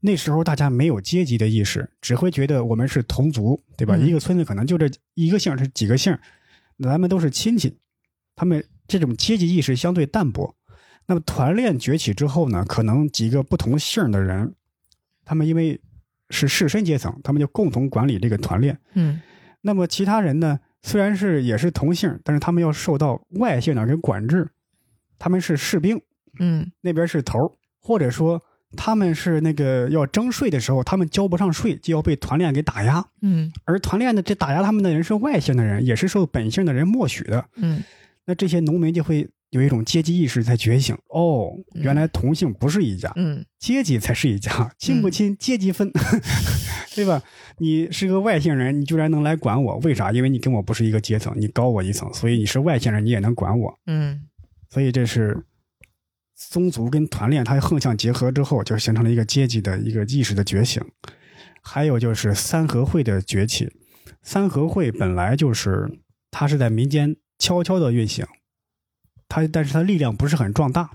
[0.00, 3.96] 那时候大家没有阶级的意识，只会觉得我们是同族，对吧？
[3.96, 6.16] 嗯一个村子可能就这一个姓，是几个姓，
[6.78, 7.76] 咱们都是亲戚。
[8.34, 10.56] 他们这种阶级意识相对淡薄。
[11.06, 14.54] 那么团练崛起之后呢，可能几个不同姓的人，
[15.26, 15.78] 他们因为
[16.30, 18.78] 是士绅阶层，他们就共同管理这个团练。
[18.94, 19.20] 嗯
[19.60, 24.48] 那么其他人呢，虽然是也是同姓，但是他们要受到外姓的人管制。
[25.20, 26.00] 他们是士兵，
[26.40, 28.42] 嗯那边是头儿，或者说
[28.76, 33.04] 他们是那个要征税的时候，他们交不上税，就要被团练给打压。
[33.20, 37.44] 嗯而团练的这打压他们的人是外姓的人，也是受本姓的人默许的。
[37.56, 37.84] 嗯
[38.24, 40.96] 那这些农民就会有一种阶级意识在觉醒。
[41.08, 45.90] 哦，原来同姓不是一家，嗯阶级才是一家，亲不亲阶级分，
[46.94, 47.20] 对吧？
[47.58, 50.12] 你是个外姓人，你居然能来管我，为啥？
[50.12, 53.76] 因为你跟我不是一个阶层，你高我一层，所以你是外姓人，你也能管我。
[53.86, 54.22] 嗯
[54.70, 55.44] 所以这是
[56.34, 60.82] 宗族跟团练它横向结合之后，就形成了一个阶级的一个意识的觉醒。
[61.62, 63.70] 还有就是三合会的崛起，
[64.22, 68.24] 三合会本来就是它是在民间悄悄的运行，
[69.28, 70.90] 它但是它力量不是很壮大。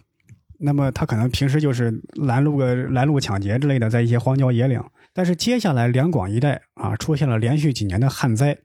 [0.58, 4.82] 那么它可能平时就是拦路个拦路抢劫之类的，在一些荒郊野岭。
[5.14, 8.58] 但是接下来两广一带啊，出现了连续几年的旱灾，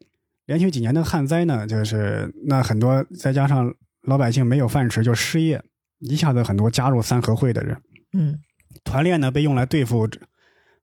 [0.47, 3.75] 连续几年的旱灾呢，就是那很多再加上
[4.11, 5.63] 老百姓没有饭吃就失业，
[6.01, 7.75] 一下子很多加入三合会的人，
[8.13, 8.39] 嗯。
[8.85, 10.09] 团练呢被用来对付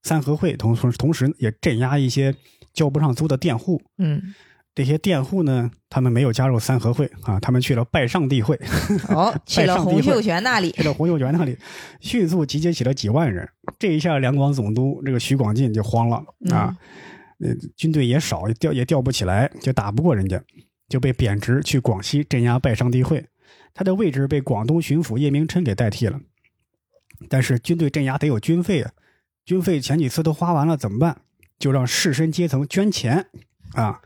[0.03, 2.35] 三合会，同同同时也镇压一些
[2.73, 3.81] 交不上租的佃户。
[3.97, 4.21] 嗯，
[4.75, 8.59] 这些佃户呢，他们没有加入三合会啊，他们去了拜上帝会，
[9.09, 10.71] 哦， 去了洪秀全那里。
[10.71, 11.57] 去，了洪秀全那里，
[12.01, 13.47] 迅速集结起了几万人。
[13.79, 16.17] 这一下，两广总督这个徐广进就慌了
[16.51, 16.75] 啊，
[17.39, 20.39] 呃，军队也少，也调也调不起来，就打不过人家，
[20.87, 23.25] 就被贬职去广西镇压拜上帝会。
[23.73, 26.19] 他的位置被广东巡抚叶明琛给代替了。
[27.29, 28.91] 但是军队镇压得有军费啊，
[29.45, 31.21] 军费前几次都花完了，怎么办？
[31.59, 33.25] 就让士绅阶层捐钱
[33.73, 34.01] 啊，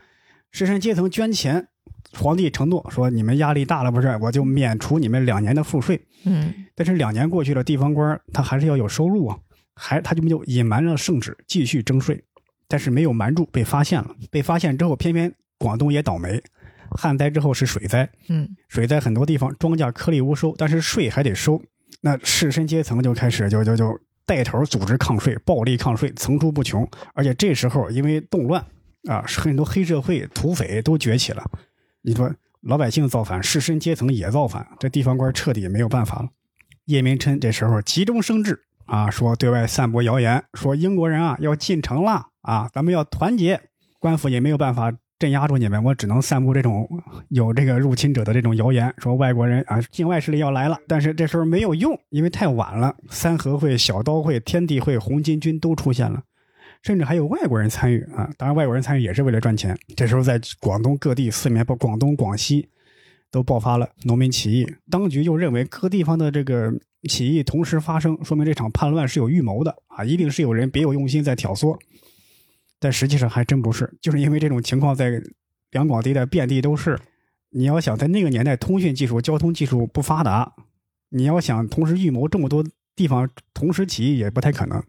[0.50, 1.68] 士绅阶层捐钱。
[2.14, 4.08] 皇帝承诺说：“你们压力大了，不是？
[4.20, 5.98] 我就免除你们两年的赋税。
[6.24, 9.38] 嗯但是两年过去了，地方官他还是要有收入啊，
[9.74, 12.22] 还他就没有隐瞒了圣旨，继续征税，
[12.68, 14.14] 但是没有瞒住，被发现了。
[14.30, 16.42] 被发现之后，偏偏广东也倒霉，
[16.92, 21.60] 旱灾之后是水灾，嗯水灾很多地方庄稼颗粒无收，但是税还得收。
[22.00, 26.88] 那士绅阶层就开始就就就带头组织抗税，暴力抗税层出不穷。
[27.14, 28.64] 而且这时候因为动乱
[29.08, 31.44] 啊，很多黑社会、土匪都崛起了。
[32.02, 36.28] 你说老百姓造反，士绅阶层也造反，这地方官彻底没有办法了。
[36.86, 43.60] 叶明琛这时候急中生智啊，说对外散播谣言，说英国人啊要进城了啊，咱们要团结。
[44.00, 46.88] 官府也没有办法镇压住你们，我只能散布这种
[47.28, 50.76] 有这个入侵者的这种谣言，说外国人啊境外势力要来了。
[50.88, 56.20] 但是这时候没有用，因为太晚了，三合会、小刀会、天地会、红巾军都出现了。
[56.82, 58.28] 甚至还有外国人参与啊！
[58.36, 59.78] 当然，外国人参与也是为了赚钱。
[59.94, 62.68] 这时候，在广东各地四面，包广东、广西，
[63.30, 64.66] 都爆发了农民起义。
[64.90, 66.72] 当局又认为各地方的这个
[67.08, 71.78] 起义同时发生，说明这场叛乱是有预谋的啊，一定是有人别有用心在挑唆。
[72.82, 75.22] 但实际上还真不是，就是因为这种情况在
[75.70, 76.98] 两广地带遍地都是。
[77.54, 80.54] 你要想在那个年代，通讯技术、交通技术不发达，
[81.10, 82.64] 你要想同时预谋这么多
[82.96, 84.82] 地方同时起义也不太可能。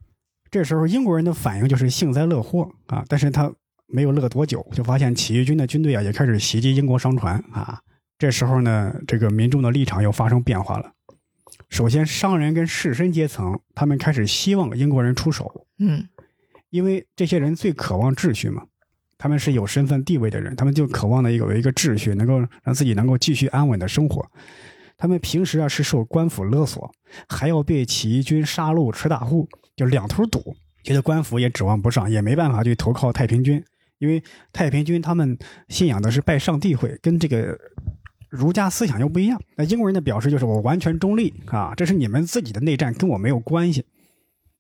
[0.50, 3.54] 这时候英国人的反应就是幸灾乐祸啊，但是他
[3.86, 7.82] 没有乐多久，就发现起义军的军队啊也开始袭击英国商船啊。
[8.18, 10.94] 这时候呢，这个民众的立场又发生变化了。
[11.70, 16.08] 首先，商人跟士绅阶层他们开始希望英国人出手，嗯
[16.74, 18.64] 因为这些人最渴望秩序嘛，
[19.20, 24.26] 他们是有身份地位的人，他们就渴望的有一个秩序，能够让自己能够继续安稳的生活。
[24.98, 26.92] 他们平时啊是受官府勒索，
[27.30, 33.64] 还要被起义军杀戮吃大户，就两头堵，觉得官府也指望不上，也没办法去投靠太平军，
[34.00, 37.56] 因为太平军他们信仰的是拜上帝会，跟这个
[38.32, 39.40] 儒家思想又不一样。
[39.58, 43.86] 那英国人的表示就是我完全中立啊，这是你们自己的内战，跟我没有关系。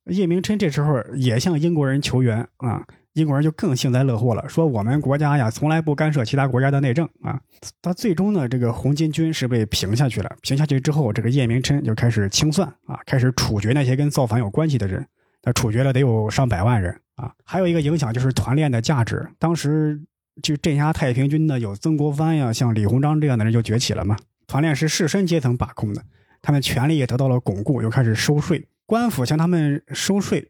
[0.06, 7.39] 叶明琛这时候也向英国人求援啊，英国人就更幸灾乐祸了，说我们国家呀从来不干涉其他国家的内政啊。
[7.82, 10.30] 他最终呢，这个红巾军是被平下去了。
[10.42, 15.06] 平下去之后，这个叶明琛就开始清算啊，开始处决那些跟造反有关系的人。
[15.42, 17.32] 他处决了得有上百万人啊。
[17.46, 19.26] 还有一个影响就是团练的价值。
[19.39, 20.02] 当时
[20.42, 24.18] 就镇压太平军的有曾国藩呀，像李鸿章这样的人就崛起了嘛。
[24.48, 26.04] 团练是士绅阶层把控的，
[26.42, 28.68] 他们权力也得到了巩固，又开始收税。
[28.94, 30.48] 官府向他们收税，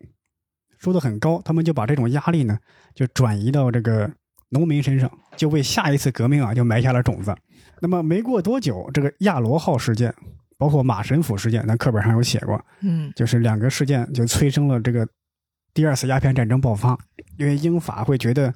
[0.77, 2.59] 收的很高，他们就把这种压力呢，
[2.93, 4.11] 就转移到这个
[4.49, 7.33] 农民身上，就为下一次革命啊，就埋下了种子。
[7.79, 10.13] 那么没过多久，这个亚罗号事件，
[10.57, 15.07] 包括马神甫事件，咱课本上有写过，嗯，就是两个事件就催生了这个
[15.73, 16.99] 第二次鸦片战争爆发，
[17.37, 18.53] 因为英法会觉得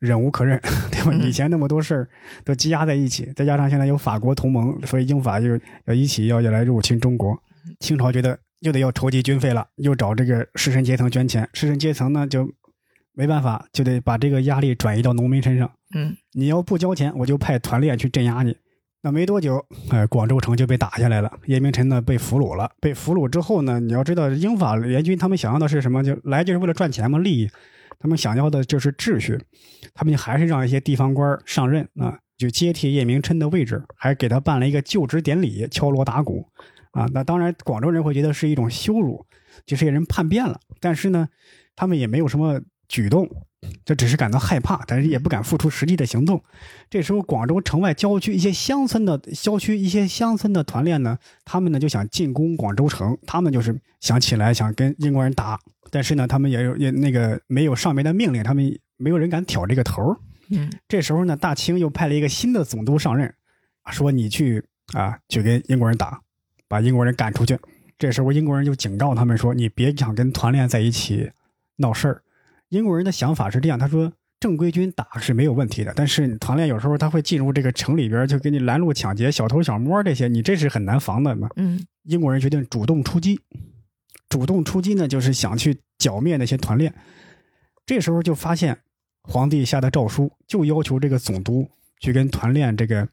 [0.00, 1.12] 忍无可忍， 对吧？
[1.24, 2.08] 以前那么多事儿
[2.44, 5.46] 都积压在一起，再加上现在有法国同盟，所以英法就
[5.84, 7.40] 要一起要要来入侵中国。
[7.78, 8.36] 清朝觉得。
[8.62, 12.48] 又得要筹集军费了，又找这个士绅阶层捐钱，士绅阶层呢就
[13.12, 15.70] 没办法，就得把这个压力转移到农民身上。
[15.94, 18.56] 嗯，你要不交钱，我就派团练去镇压你。
[19.02, 22.70] 那没多久，哎，广州城就被打下来了，叶明琛呢被俘虏了。
[22.80, 26.04] 被俘虏之后呢，你要知道，英法联军他们想要的是什么？
[26.04, 27.50] 就来就是为了赚钱嘛，利益。
[27.98, 29.38] 他们想要的就是秩序，
[29.94, 36.48] 他们还是让一些地方官上任啊，就接替叶明琛的位置，还给他办了一个就职典礼，敲锣打鼓。
[36.92, 39.26] 啊，那当然，广州人会觉得是一种羞辱，
[39.66, 40.60] 就这些人叛变了。
[40.80, 41.28] 但是呢，
[41.74, 43.28] 他们也没有什么举动，
[43.84, 46.42] 就只是感到害怕，但是也不敢付出实际的行动。
[46.90, 55.58] 这时候，广州城外郊区一些乡村的郊区一些乡村的团练呢，他们呢就想进攻广州城，他们就是想起来想跟英国人打，
[55.90, 60.14] 但是呢，他们也有也那个没有上面的命令，他们没有人敢挑这个头。
[60.50, 63.32] 嗯，这时候呢，大清又派了一个新的总督上任，
[63.90, 66.20] 说你去啊，去跟英国人打。
[66.72, 67.58] 把英国人赶出去，
[67.98, 71.30] 这时候英国人就警告他们说：“你别想跟团练在一起
[71.76, 72.22] 闹事儿。”
[72.70, 83.38] 英国人的想法是这样，他说：“正规军打是没有问题的，但是团练有时候他会进入这个城里边，就给你拦路抢劫、小偷小摸这些，你这是很难防的嘛。”嗯，英国人决定主动出击，
[84.30, 86.94] 主动出击呢，就是想去剿灭那些团练。
[87.84, 88.78] 这时候就发现
[89.24, 91.68] 皇帝下的诏书，就要求这个总督
[92.00, 93.06] 去跟团练这个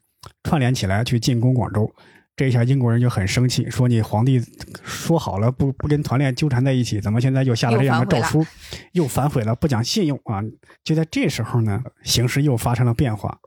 [0.44, 1.94] 串联起来，去进攻广州。
[2.40, 4.42] 这一下英国人就很生气，说你皇帝
[4.82, 8.46] 说好了不不跟团练纠缠在一起，怎么现在又下了这样的诏书，
[8.92, 10.40] 又反悔了，不讲信用啊！
[10.82, 13.40] 就在这时候呢，形势又发生了变化，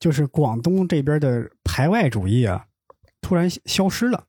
[0.00, 2.64] 就是广东这边的排外主义啊，
[3.20, 4.24] 突然消失了，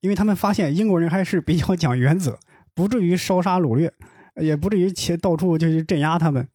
[0.00, 2.38] 因为他们发现英国人还是比较讲原则，
[2.74, 3.92] 不至于烧杀掳掠，
[4.40, 6.48] 也不至于且到处就是镇压他们，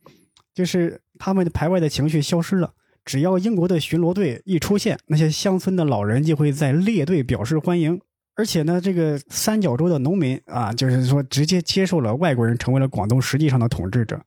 [0.56, 2.74] 就是他们的排外的情绪消失了。
[3.04, 8.00] 只要英国的巡逻队一出现，那些乡村的老人就会在列队表示欢迎。
[8.36, 14.20] 而且呢，这个三角洲的农民啊，就是说直接接受了外国人，成为了广东实际上的统治者。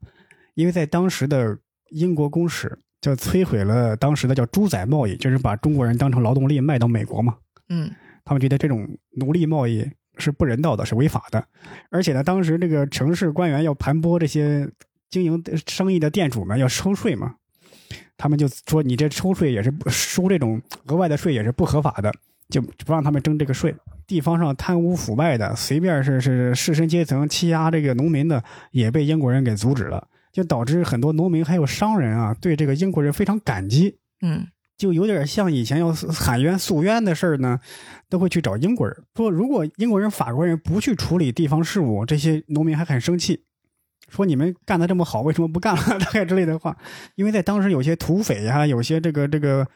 [0.54, 1.56] 因为在当时的
[1.90, 7.34] 英国公使就摧毁了当时的叫猪仔贸易，就是把中国人当成劳动力卖到美国嘛。
[7.70, 7.90] 嗯，
[8.24, 11.44] 他们觉得这种奴隶贸易是不人道的，是违法的。
[11.90, 14.68] 而且呢，当时这个城市官员要盘剥这些
[15.08, 17.36] 经营生意的店主们，要收税嘛。
[18.16, 22.12] 他们就说：“你这抽税也是收这种额外的税，也是不合法的，
[22.48, 23.74] 就不让他们征这个税。
[24.06, 33.98] 地方上贪污腐败的，随便是是士绅阶层欺压这个农民的，也被英国人给阻止了，就导致很多农民还有商人啊，对这个英国人非常感激。
[34.20, 37.58] 嗯，就有点像以前要喊冤诉冤的事儿呢，
[38.08, 43.44] 都会去找英国人，说如果英国人、法国人不去处理地方事务，这些农民还很生气。”
[44.08, 45.82] 说你们干的这么好，为什么不干了？
[45.98, 46.76] 大概之类的话，
[47.14, 49.66] 因为在当时有些土匪呀，有些这个这个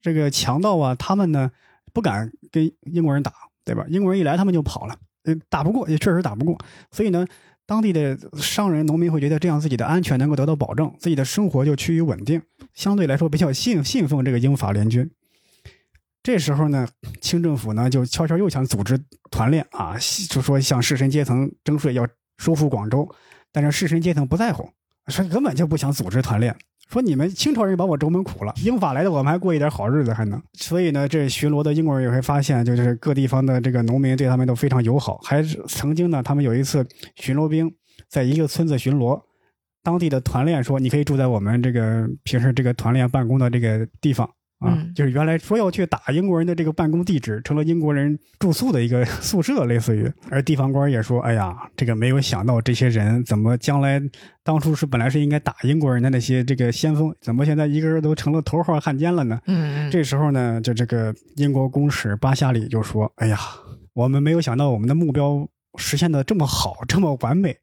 [0.00, 1.50] 这个强盗啊，他们呢
[1.92, 3.32] 不敢跟英国人打，
[3.64, 3.84] 对吧？
[3.88, 6.56] 英国人一来，他们就跑了，嗯，打不过，也确实打不过。
[6.90, 7.26] 所以呢，
[7.66, 12.40] 当地的商人、农民会觉得这样自己的安全能够得到保证，自己的生活就趋于稳定，
[12.72, 15.10] 相对来说比较信信奉这个英法联军。
[16.22, 16.88] 这时候呢，
[17.20, 18.98] 清政府呢就悄悄又想组织
[19.30, 19.96] 团练啊，
[20.28, 22.06] 就说向士绅阶层征税，要
[22.38, 23.08] 收复广州。
[23.56, 24.68] 但是士绅阶层不在乎，
[25.06, 26.54] 说根本就不想组织团练，
[26.90, 30.38] 说你们清朝人把我周门苦了，英法来的我们还过一点好日子还能。
[30.52, 37.74] 所以呢，这巡逻的英国人也会发现，就是各地方的这个农民对他们都非常友好，还曾经呢，他们有一次巡逻兵
[38.10, 39.18] 在一个村子巡逻，
[39.82, 44.28] 当地的团练说你可以住在我们这个平时这个团练办公的这个地方。
[44.58, 50.10] 啊，就是原来说要去打英国人的这个办公地址，成了英国人住宿的一个 宿舍，类似于。
[50.30, 54.00] 而地方官也说：“哎呀，这个没有想到这些人怎么将来
[54.42, 63.38] 当初是本来是应该打英国人的那些这个先锋，怎么现在一个人都成了头号汉奸了呢？”嗯，这时候呢，就这个英国公使巴夏里就说：“哎呀，
[63.92, 67.54] 我们没有想到我们的目标实现的这么好，这么完美。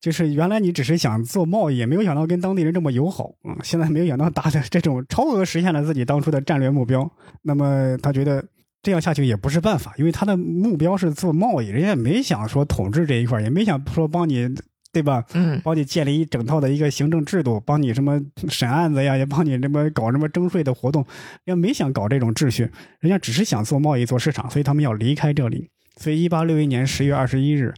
[0.00, 7.08] 就是原来你只是想做贸易，也没有想到跟当地人这么友好，嗯，现在没有想到达的这种超额实现了自己当初的战略目标。
[7.42, 8.42] 那么他觉得
[8.82, 14.48] 这样下去也不是办法，因为他的目标是做贸易，人家也没想说统治这一块，也没想说帮你，
[14.90, 15.22] 对吧？
[15.34, 21.04] 嗯帮你建立一整套的一个行政制度，帮你什么审案子呀，也帮你这么搞什么征税的活动，
[21.44, 22.62] 人家没想搞这种秩序，
[23.00, 25.68] 人家只是想做贸易、做市场，所以他们要离开这里。
[25.96, 27.74] 所以，一八六一年十月二十一日，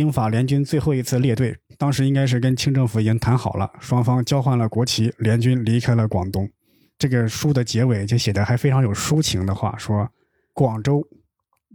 [0.00, 6.50] 英法联军最后一次列队，当时应该是跟清政府已经谈好了，双方交换了国旗，联军离开了广东。
[6.98, 10.10] 这个书的结尾就写的还非常有抒情的话，说
[10.54, 11.06] 广州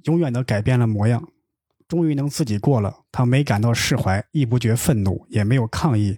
[0.05, 1.23] 永远的改变了模样，
[1.87, 2.93] 终于能自己过了。
[3.11, 6.17] 他没感到释怀，亦不觉愤怒，也没有抗议，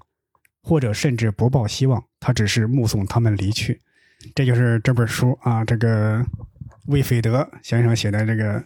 [0.64, 2.01] 或者甚至不抱希望。
[2.22, 3.82] 他只是目送他们离去。
[4.34, 6.26] 这就是这本书啊，这个
[6.88, 8.64] 魏斐德先生写的这个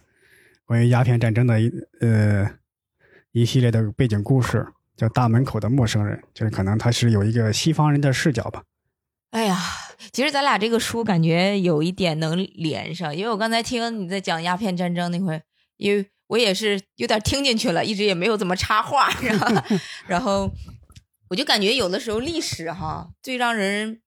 [0.64, 1.54] 关于鸦片战争的
[2.00, 2.48] 呃
[3.32, 8.62] 一系列的背景故事，叫《大门口的陌生人》，就是可能他是有一个西方人的视角吧。
[9.30, 9.58] 哎呀，
[10.12, 15.42] 其实咱俩这个书感觉有一点能连上，因为我刚才听你在讲鸦片战争那会儿，
[15.78, 19.62] 因为我也是有点听进去了，一直也没有怎么插话，然后，
[20.06, 20.50] 然后
[21.30, 24.02] 我就感觉有的时候历史哈，最让人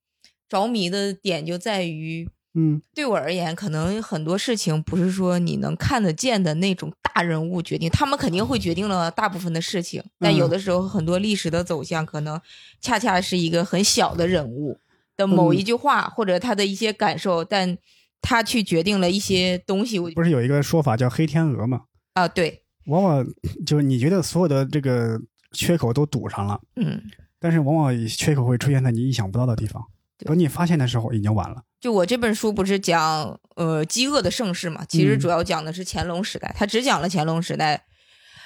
[0.48, 12.40] 着迷的点就在于，嗯对我而言，可能很多事情不是说你能看得见的那种大人物决定，他们肯定会决定了大部分的事情，但有的时候很多历史的走向，可能
[12.80, 14.80] 恰恰是一个很小的人物
[15.18, 17.78] 的某一句话、或者他的一些感受，但
[18.22, 20.00] 他去决定了一些东西。
[20.00, 21.82] 我不是有一个说法叫“黑天鹅”吗？
[22.14, 23.26] 啊，对，往往
[23.66, 25.20] 就是你觉得所有的这个
[25.52, 27.02] 缺口都堵上了，嗯，
[27.38, 29.84] 但是往往缺口会出现在你意想不到的地方。
[30.20, 31.64] 等你发现的时候，已经晚了。
[31.80, 37.86] 就我这本书不是讲呃饥饿的盛世嘛，其实嗯主要讲的是乾隆时代，他只讲了乾隆时代，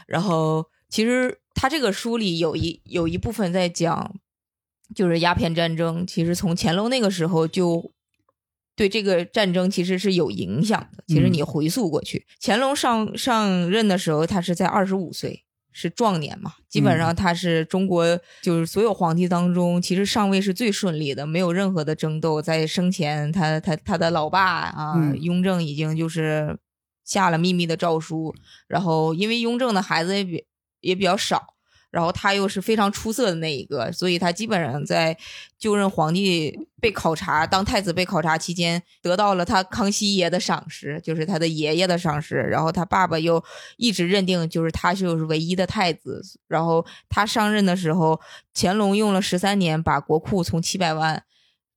[0.07, 4.15] 然后其实他这个书里有一有一部分在讲，
[4.93, 7.91] 就是鸦片战争，其实从乾隆那个时候就。
[8.75, 11.03] 对这个战争其实是有影响的。
[11.05, 16.53] 其实你回溯过去，乾隆上上任的时候，他是在二十五岁，是壮年嘛。
[16.67, 22.41] 基本上他是中国就是所有皇帝当中，其实上位是最顺利的，没有任何的争斗。
[22.41, 26.57] 在生前，他他他的老爸啊，嗯雍正已经就是
[27.03, 28.35] 下了秘密的诏书，
[28.67, 30.45] 然后因为雍正的孩子也比
[30.81, 31.55] 也比较少。
[31.91, 35.17] 然后他又是非常出色的那一个，所以他基本上在
[35.57, 42.35] 就任皇帝被考察、当太子被考察期间，得到了他康熙爷的赏识，就是他的爷爷的赏识。
[42.35, 43.43] 然后他爸爸又
[43.77, 46.21] 一直认定就是他就是唯一的太子。
[46.47, 48.21] 然后他上任的时候，
[48.53, 51.23] 乾隆用了十三年把国库从七百万，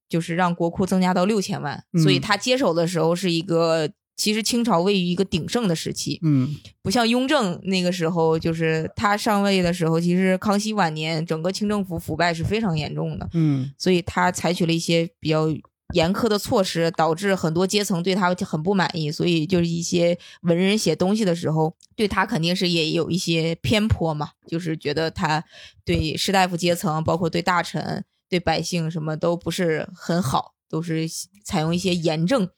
[0.09, 1.85] 就是让国库增加到六千万。
[1.95, 3.89] 嗯所以他接手的时候是一个。
[4.17, 15.49] 其实清朝位于一个鼎盛的时期，嗯不像雍正那个时候，就是他上位的时候，其实康熙晚年整个清政府腐败是非常严重的，嗯所以他采取了一些比较
[15.95, 25.45] 严苛的措施，导致很多阶层对他很不满意，所以就是一些文人写东西的时候，对他肯定是也有一些偏颇嘛，就是觉得他
[25.85, 31.07] 对士大夫阶层，包括对大臣、对百姓什么都不是很好，都是
[31.45, 32.49] 采用一些严正。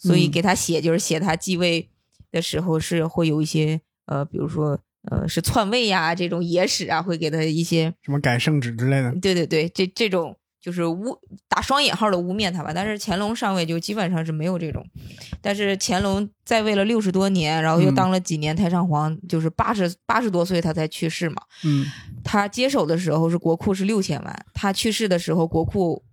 [0.00, 1.88] 所以嗯给他写，就是写他继位
[2.32, 4.80] 的时候是会有一些呃，比如说
[5.10, 9.14] 呃是篡位呀这种野史啊，会给他一些什么改圣旨之类的。
[9.20, 12.72] 对对对，这这种就是污打双引号的污蔑他吧。
[12.74, 14.84] 但是乾隆上位就基本上是没有这种，
[15.42, 21.42] 但是乾隆在位了六十多年，然后又嗯当了几年太上皇，就是八十八十多岁他才去世嘛。
[21.64, 21.86] 嗯
[22.22, 26.04] 他接手的时候是国库是六千万，他去世的时候国库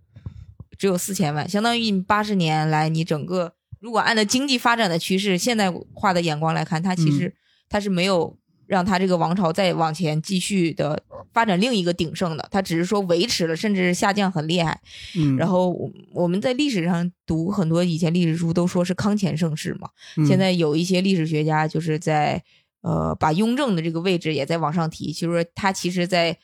[0.77, 3.53] 只有四千万，相当于你八十年来你整个
[3.87, 7.33] 如果按照经济发展的趋势、现代化的眼光来看，他其实
[7.69, 14.77] 他是没有让他这个王朝再往前继续的发展另一个鼎盛的，他只是说维持了，甚至下降很厉害。
[15.15, 22.43] 嗯，然后我我们在历史上读很多以前历史书都说是康乾盛世嘛，嗯现在有一些历史学家就是在
[22.81, 26.37] 呃把雍正的这个位置也在往上提，就是说他其实在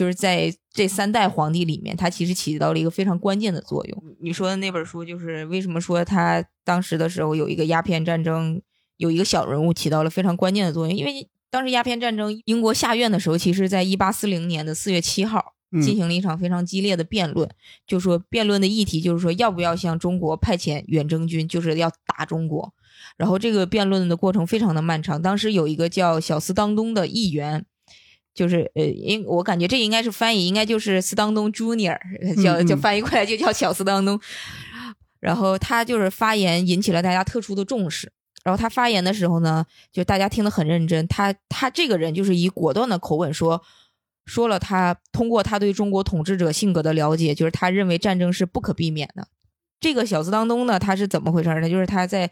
[0.00, 4.02] 就是在这三代皇帝里面，他其实起到了一个非常关键的作用。
[4.22, 8.62] 你说的那本书就是为什么说他当时的时候有一个鸦片战争，
[8.96, 15.54] 有一个小人物起到了非常关键的作用，因为当时鸦片战争英国下院的时候，其实在一八四零年的四月七号。
[15.72, 17.48] 嗯进行了一场非常激烈的辩论，
[17.86, 22.74] 就说辩论的议题就是说要不要向中国派遣远征军，就是要打中国。
[23.16, 27.64] 然后这个辩论的过程非常的漫长，当时有一个叫小斯当东的议员，
[28.34, 31.98] 就是呃，应我感觉这应该是翻译，应该就是斯当东 Junior，
[32.42, 34.20] 叫嗯嗯就翻译过来就叫小斯当东。
[35.20, 38.12] 然后他就是发言引起了大家特殊的重视。
[38.42, 41.06] 然后他发言的时候呢，就大家听得很认真。
[41.08, 43.62] 他他这个人就是以果断的口吻说，
[44.24, 49.28] 说了他通过他对中国统治者性格的了解，就是他认为战争是不可避免的。
[49.78, 51.68] 这个小斯当东呢，他是怎么回事呢？
[51.68, 52.30] 就是他在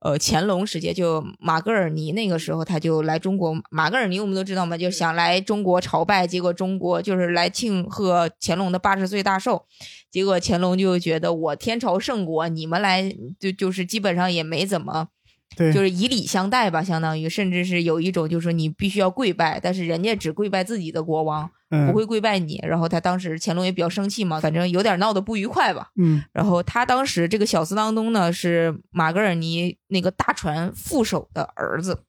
[0.00, 3.54] 呃乾隆时期，就马格尔尼那个时候，他就来中国。
[3.70, 9.66] 马格尔尼我们都知道嘛，就想来中国朝拜，结果中国就是来庆贺乾隆的八十岁大寿，
[10.10, 15.08] 结果乾隆就觉得我天朝圣国，你们来就就是基本上也没怎么。
[15.56, 21.50] 对，就是以礼相待吧，相当于，甚至是有一种，就是说你必须要跪拜，但是人家只跪拜自己的国王，
[21.88, 22.60] 不会跪拜你。
[22.62, 25.90] 然后他当时乾隆也比较生气嘛，反正有点闹得不愉快吧。
[25.96, 32.04] 嗯，然后他当时这个小斯当东呢，是马格尔尼那个大船副手的儿子，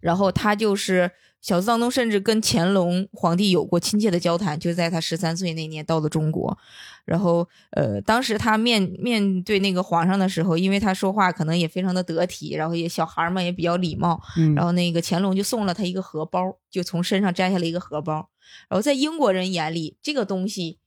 [0.00, 1.10] 然后他就是。
[1.40, 6.58] 小斯当东甚至跟乾隆皇帝有过亲切的交谈，就在他十三岁那年到了中国，
[7.04, 14.20] 然后呃，当时他面面对那个皇上的时候，因为他说话可能也非常的得体，然后也小孩嘛也比较礼貌，
[14.56, 18.28] 然后那个乾隆就送了他一个荷包，就从身上摘下了一个荷包，
[18.68, 20.80] 然后在英国人眼里，这个东西，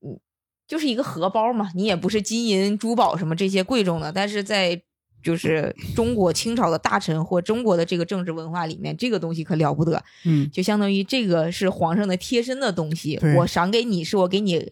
[0.00, 0.20] 嗯，
[0.68, 4.82] 就是一个荷包嘛，你也不是金银珠宝什么这些贵重的，但是在。
[5.26, 10.00] 就是中国清朝的大臣或中国的这个政治文化里面，这个东西可了不得。
[10.24, 14.70] 嗯，就相当于这个是皇上的贴身的东西，我赏给你是我给你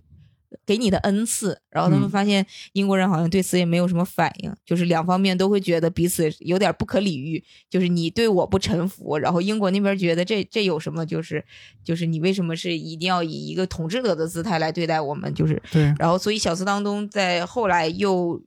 [0.64, 1.58] 给你的恩赐。
[1.70, 7.42] 然后他们发现英国人好像对此也没有什么反应，就是两方面都会觉得彼此有点不可理喻。
[7.68, 11.04] 就是你对我不臣服，然后英国那边觉得这这有什么？
[11.04, 11.44] 就是
[11.82, 15.34] 就是你为什么是一定要以一个统治者的姿态来对待我们？
[15.34, 15.92] 就是对。
[15.98, 18.40] 然后所以小斯当东在后来又。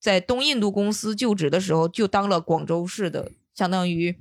[0.00, 4.16] 在东印度公司就职的时候，就当了广州市的，相当于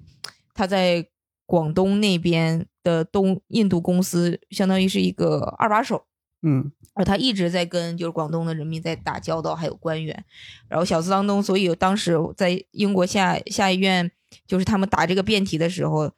[0.54, 1.08] 他在
[1.46, 6.06] 广东那边的东印度公司，相当于是一个二把手。
[6.42, 10.26] 嗯，而他一直在跟就是广东的人民在打交道，还有官员。
[10.68, 14.12] 然后小斯当东，所以当时在英国下下议院，
[14.46, 16.12] 就是他们打这个辩题的时候，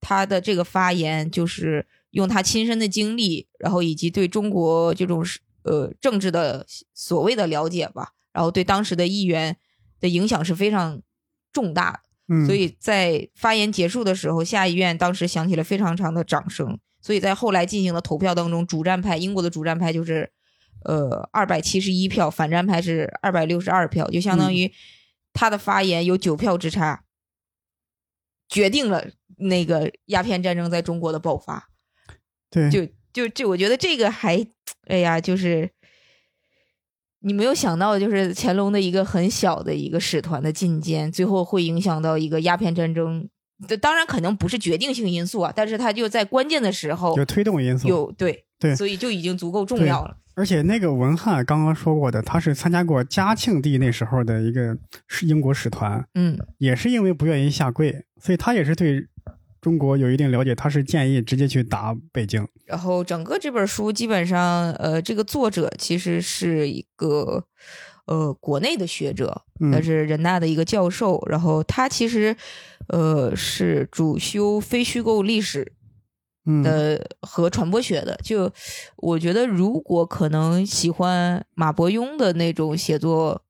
[0.00, 5.24] 他的这个发言就是用他亲身的经历，然后以及对中国这种
[5.64, 8.12] 呃政治的所谓的了解吧。
[8.32, 9.56] 然后对当时的议员
[10.00, 11.02] 的影响是非常
[11.52, 16.78] 重大的，嗯，所以在发言结束的时候，下议院当时响起了非常长的掌声。
[17.00, 20.30] 所以在后来进行的投票当中，主战派英国的主战派就是
[20.84, 24.70] 呃二百七十一票，反战派是二百六十二票，就相当于
[25.32, 27.04] 他的发言有九票之差，
[28.48, 29.06] 决定了
[29.38, 31.70] 那个鸦片战争在中国的爆发。
[32.50, 34.46] 对，就就这，我觉得这个还，
[34.86, 35.70] 哎呀，就是。
[37.20, 43.28] 你没有想到，就是乾隆的一个很小的一个使团的进谏，最后会影响到一个鸦片战争。
[43.66, 50.16] 这当然可能不是决定性因素啊，但是它就在关键的时候有推动因素，有对对，所以就已经足够重要了。
[50.34, 59.08] 而且那个文翰刚刚说过的，他是参加过嘉庆帝那时候的一个是英国使团，嗯，也是因为不愿意下跪，所以他也是对。
[59.60, 62.46] 中国有一定了解，他是建议直接去打北京。
[62.64, 67.44] 然后整个这本书基本上，呃，这个作者其实是一个
[68.06, 69.42] 呃国内的学者，
[69.72, 71.20] 他是人大的一个教授。
[71.28, 72.36] 然后他其实
[72.88, 75.72] 呃是主修非虚构历史
[76.62, 78.18] 的和传播学的。
[78.22, 78.52] 就
[78.96, 83.42] 我觉得，如果可能喜欢马伯庸的那种写作。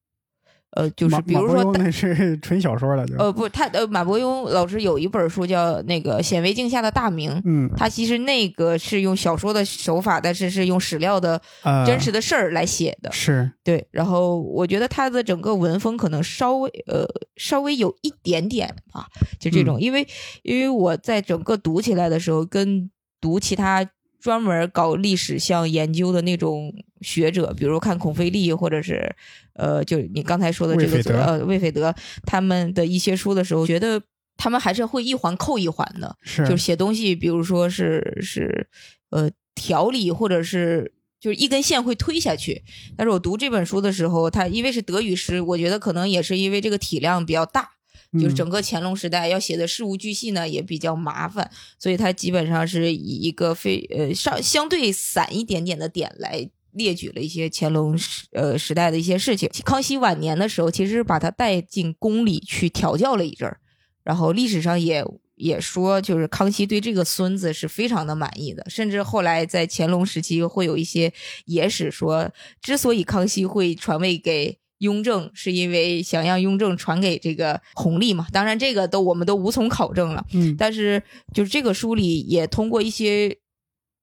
[0.73, 11.41] 呃，就是比如说，那是纯小说了，呃，不，他呃，马伯庸老师有一本书叫那个《显微镜下的大明》，嗯，他其实那个是用小说的手法，但是是用史料的
[11.87, 13.87] 真实的事儿来写的，是对。
[13.91, 17.07] 然后我觉得他的整个文风可能稍微呃
[17.37, 19.07] 稍微有一点点吧，
[19.41, 20.07] 就这种，因为
[20.43, 22.91] 因为我在整个读起来的时候，跟
[23.21, 23.89] 读其他。
[24.21, 29.15] 专门搞历史像研究的那种学者，比如看孔飞利，或者是
[29.59, 31.95] 呃，就你刚才说的这个呃魏斐德
[32.25, 34.01] 他们的一些书的时候，觉得
[34.37, 38.69] 他们还是会一环扣一环的，是就写东西，比如说是是
[39.11, 42.63] 呃条理，或者是就是一根线会推下去。
[42.97, 47.73] 但是我读这本书的时候，他因为是德语诗，我觉得可能也是因为这个体量比较大。
[48.15, 59.49] 就是整个乾隆时代要写的事无巨细呢，也比较麻烦，所以它基本上是以一个非呃上相对散一点点的点来列举了一些乾隆时呃时代的一些事情。
[59.65, 63.59] 康熙晚年的时候，其实把他带进宫里去调教了一阵儿，
[64.03, 65.05] 然后历史上也
[65.35, 71.13] 也说，就是康熙对这个孙子是非常的满意的，甚至后来在乾隆时期会有一些
[71.47, 74.59] 野史说，之所以康熙会传位给。
[74.79, 78.29] 雍正是因为想让雍正传给这个弘历嘛？
[78.31, 80.25] 当然，这个都我们都无从考证了。
[80.33, 81.03] 嗯，但是
[81.35, 83.39] 就是这个书里也通过一些，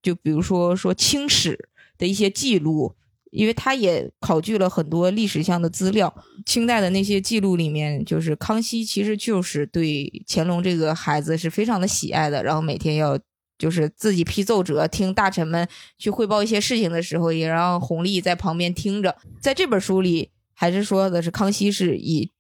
[0.04, 2.96] 就比如说说清史的一些记录，
[3.32, 6.14] 因为他也考据了很多历史上的资料。
[6.46, 13.20] 清代的那些记录里面，就是康熙其实就是对乾隆这个孩子是非常的喜爱的，然后每天要
[13.58, 15.68] 就是自己批奏折，听大臣们
[15.98, 19.18] 去汇报一些事情的时候，也让弘历在旁边听着。
[19.42, 22.32] 在这本书里，还是说的是康熙是以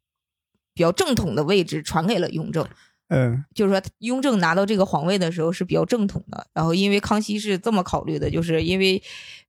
[0.74, 2.68] 比较正统的位置传给了雍正。
[3.10, 6.47] 嗯就是说，雍正拿到这个皇位的时候是比较正统的。
[6.53, 9.01] 然后，因为康熙是这么考虑的，就是因为，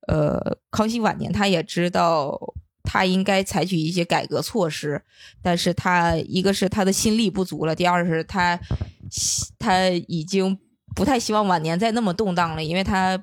[0.09, 2.38] 呃，康熙晚年他也知道
[2.82, 5.02] 他应该采取一些改革措施，
[5.42, 8.61] 但是他一个是他的心力不足了，第二是他
[9.59, 10.59] 他已经
[10.94, 13.20] 不太希望晚年再那么动荡了，因为他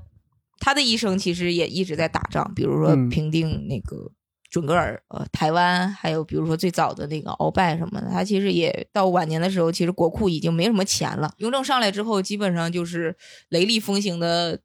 [0.59, 4.11] 他的一生其实也一直在打仗，比如说嗯平定那个
[4.53, 11.33] 准格尔、呃台湾，还有比如说最早的那个鳌拜什么的，他其实也到晚年的时候，其实国库已经没什么钱了。
[11.39, 13.17] 雍正上来之后，基本上就是
[13.49, 14.59] 雷厉风行的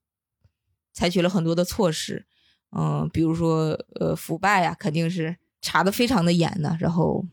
[0.93, 2.27] 采取了很多的措施，
[2.77, 3.69] 嗯、比如说
[3.99, 6.77] 呃腐败啊，肯定是查的非常的严的。
[6.79, 7.25] 然后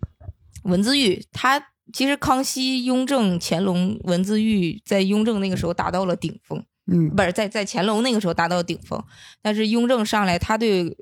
[0.63, 6.63] 文字狱，他其实康熙、雍正、乾隆文字狱在雍正那个时候达到了顶峰。
[6.87, 9.03] 嗯不是在在乾隆那个时候达到顶峰，
[9.41, 10.95] 但是雍正上来，他对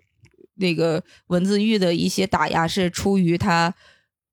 [0.56, 3.74] 那个文字狱的一些打压是出于他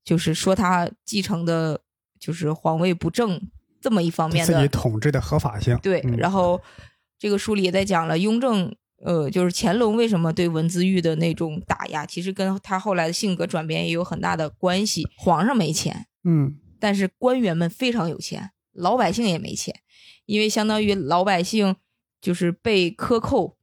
[0.05, 1.81] 就是说他继承的
[2.19, 3.41] 就是皇位不正
[3.81, 5.79] 这么一方面的自己统治的合法性。
[5.83, 6.61] 对，嗯然后
[7.19, 8.75] 这个书里也在讲了雍正。
[9.03, 15.09] 呃，就是乾隆为什么对文字狱的那种打压，其实跟他后来的性格转变也有很大的关系。
[15.17, 19.75] 皇上没钱，嗯但是官员们非常有钱，老百姓也没钱，
[20.27, 21.77] 因为相当于老百姓
[22.21, 23.57] 就是被克扣、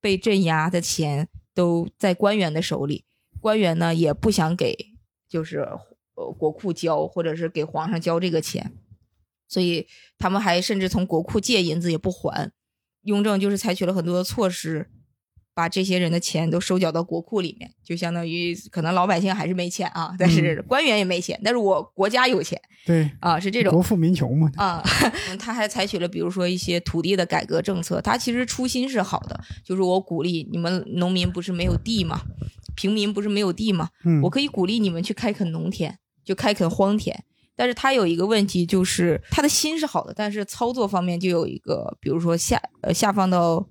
[0.00, 1.28] 被镇压的钱
[1.58, 3.04] 都在官员的手里，
[3.40, 4.94] 官员呢也不想给
[5.28, 5.66] 就是
[6.14, 8.78] 呃国库交，或者是给皇上交这个钱，
[9.48, 9.88] 所以
[10.18, 12.52] 他们还甚至从国库借银子也不还。
[13.02, 14.88] 雍正就是采取了很多的措施，
[15.58, 22.56] 把这些人的钱都收缴到国库里面，就相当于可能老百姓还是没钱啊，但是官员也没钱，但是我国家有钱
[22.86, 24.48] 对，啊，是这种国富民穷嘛。
[24.54, 24.80] 啊。
[25.36, 32.20] 他还采取了比如说一些土地的改革政策，他其实初心是好的，就是我鼓励你们农民不是没有地嘛？
[32.76, 33.88] 平民不是没有地嘛？
[34.04, 37.24] 嗯，我可以鼓励你们去开垦农田，就开垦荒田。
[37.56, 43.66] 但是他有一个问题，就是他的心是好的，但是操作方面就有一个，比如说下呃下放到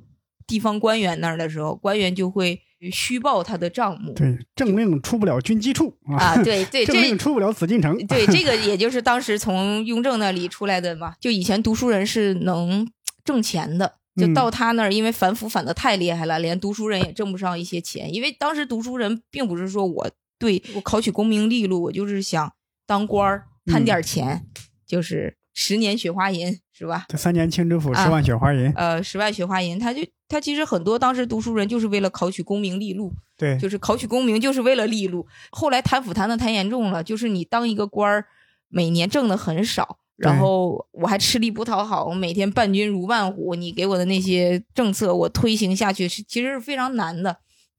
[0.47, 2.59] 地方官员那儿的时候，官员就会
[2.91, 7.97] 虚报他的账目对，政令出不了军机处啊，啊，对对， 政令出不了紫禁城。
[8.07, 11.13] 对，这个也就是当时从雍正那里出来的嘛。
[11.19, 12.87] 就以前读书人是能
[13.25, 18.13] 挣钱的，就嗯到他那儿，因为反腐反的太厉害了，连读书人也挣不上一些钱。
[18.13, 22.53] 因为当时读书人并不是说我对我考取功名利禄，我就是想
[22.85, 24.45] 当官儿贪点儿钱，
[24.85, 27.05] 就是十年雪花银是吧？
[27.09, 28.71] 这三年清知府，啊十万雪花银。
[28.75, 35.25] 呃，十万雪花银，他就他其实很多当时读书人就是为了考取功名利禄，对，就是考取功名就是为了利禄。
[35.51, 38.25] 后来贪腐贪的太严重了，就是你当一个官儿，
[38.67, 47.37] 每年挣的很少，然后我还吃力不讨好，我每天伴君如伴虎，你给我的那些政策我推行下去是其实是非常难的，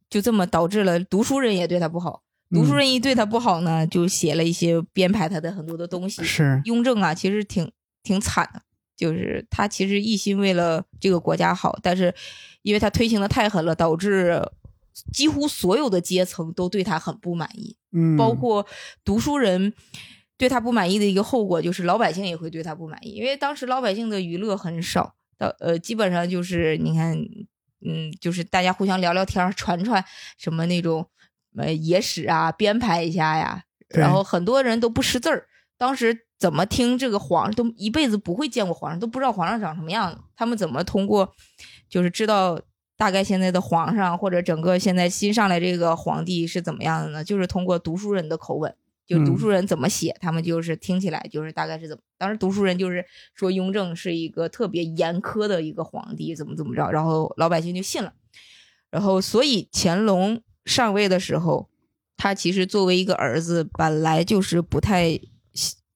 [0.08, 2.22] 就这么导致了读书人也对他不好。
[2.50, 6.24] 读书嗯人一对他不好呢，就写了一些编排他的很多的东西。
[6.24, 7.70] 是，雍正啊，其实挺
[8.02, 8.62] 挺惨的，
[8.98, 12.14] 就是他其实一心为了这个国家好，但是
[12.60, 14.42] 因为他推行的太狠了，导致
[15.10, 18.66] 几乎所有的阶层都对他很不满意，嗯，包括
[19.02, 19.72] 读书人。
[20.40, 27.18] 对他不满意的一个后果就是老百姓也会对他不满意，因为当时老百姓的娱乐很少，到呃基本上就是你看，
[27.84, 30.04] 嗯，就是大家互相聊聊天儿、传传
[30.38, 31.04] 什么那种
[31.56, 34.00] 呃野史啊，编排一下呀，对。
[34.00, 40.20] 然后很多人都不识字儿，当时怎么听这个皇上都一辈子不会见过皇上，都不知道皇上长什么样子。
[40.36, 41.34] 他们怎么通过
[41.88, 42.60] 就是知道
[42.96, 47.24] 大概现在的皇上或者整个现在新上来这个皇帝是怎么样的呢？
[47.24, 48.74] 就是通过读书人的口吻，
[49.06, 52.02] 就读书人怎么写，他们就是听起来就是大概是怎么。
[52.16, 58.12] 当时读书人就是说雍正是一个特别严苛的一个皇帝，怎么怎么着，然后老百姓就信了。
[58.90, 61.68] 然后所以乾隆上位的时候，
[62.16, 65.20] 他其实作为一个儿子，本来就是不太，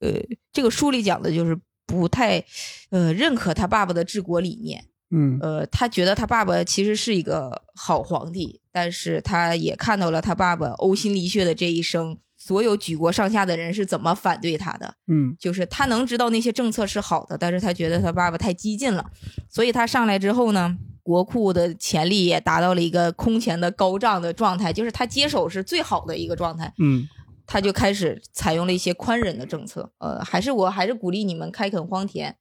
[0.03, 0.21] 呃，
[0.53, 2.45] 这个书里讲的就是不太，
[2.91, 4.85] 呃，认可他爸爸的治国理念。
[5.15, 14.95] 嗯呃，他觉得他爸爸其实是一个好皇帝，但是他也看到了他爸爸呕心沥血的这一生，所有举国上下的人是怎么反对他的。
[15.07, 19.05] 嗯就是他能知道那些政策是好的，但是他觉得他爸爸太激进了，
[19.51, 27.07] 所以他上来之后呢，国库的潜力也达到了一个空前的高涨的状态，就是他接手是最好的一个状态，嗯
[27.53, 32.35] 他就开始采用了一些宽忍的政策，呃，还是我还是鼓励你们开垦荒田，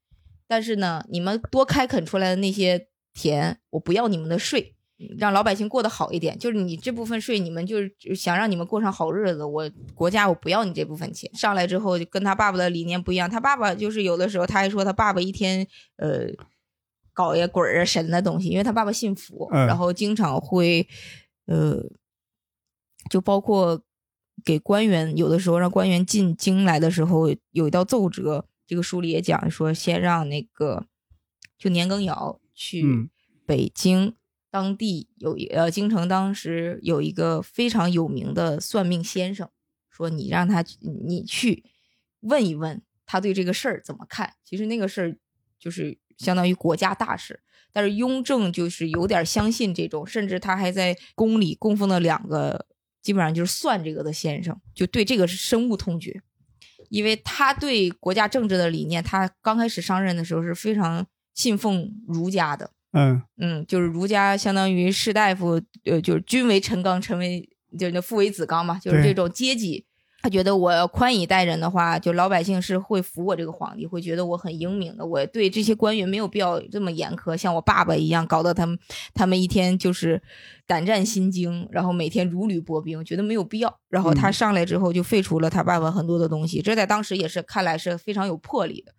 [0.47, 4.78] 但是呢，你们多开垦出来的那些田，我不要你们的税。
[5.18, 9.43] 让老百姓过得好一点，就是你这部分税，你们就是想让你们过上好日子。
[9.43, 11.30] 我国家我不要你这部分钱。
[11.36, 16.28] 上来之后就跟他爸爸的理念不一样，他爸爸就是有的时候他还说他爸爸一天呃
[17.14, 20.88] 搞些鬼啊神的东西，因为他爸爸信佛，嗯然后经常会
[21.47, 21.84] 呃，
[23.09, 23.82] 就包括
[24.44, 30.86] 给官员，有的时候让官员进京来的时候，有一道奏折，这个书里也讲说，先让那个
[31.58, 33.10] 就年羹尧去嗯
[33.46, 34.16] 北京。
[34.54, 39.50] 当地有一呃，京城当时有一个非常有名的算命先生，
[39.90, 40.62] 说你让他
[41.06, 41.64] 你去
[42.20, 44.34] 问一问他对这个事儿怎么看。
[44.44, 45.18] 其实那个事儿
[45.58, 47.40] 就是相当于国家大事，
[47.72, 52.68] 但是雍正就是有点相信这种，甚至他还在宫里供奉了两个，
[53.02, 56.22] 基本上就是算这个的先生，就对这个是深恶痛绝，
[56.89, 62.72] 因为他对国家政治的理念，他刚开始上任的时候是非常信奉儒家的。
[62.93, 67.49] 嗯嗯，就是儒家相当于士大夫，呃，就是君为臣纲，臣为
[67.80, 69.86] 就是那父为子纲嘛，就是这种阶级。
[70.22, 75.05] 他觉得我要宽以待人的话，就老百姓是会服我这个皇帝，会觉得我很英明的。
[75.05, 78.78] 我对这些官员没有必要这么严苛，像我爸爸一样，搞得他们
[79.13, 80.22] 他们一天就是
[80.67, 83.80] 胆战心惊，然后每天如履薄冰，觉得没有必要。
[83.89, 88.93] 然后他嗯上来之后就废除了他爸爸很多的东西，这在当时也是看来是非常有魄力的。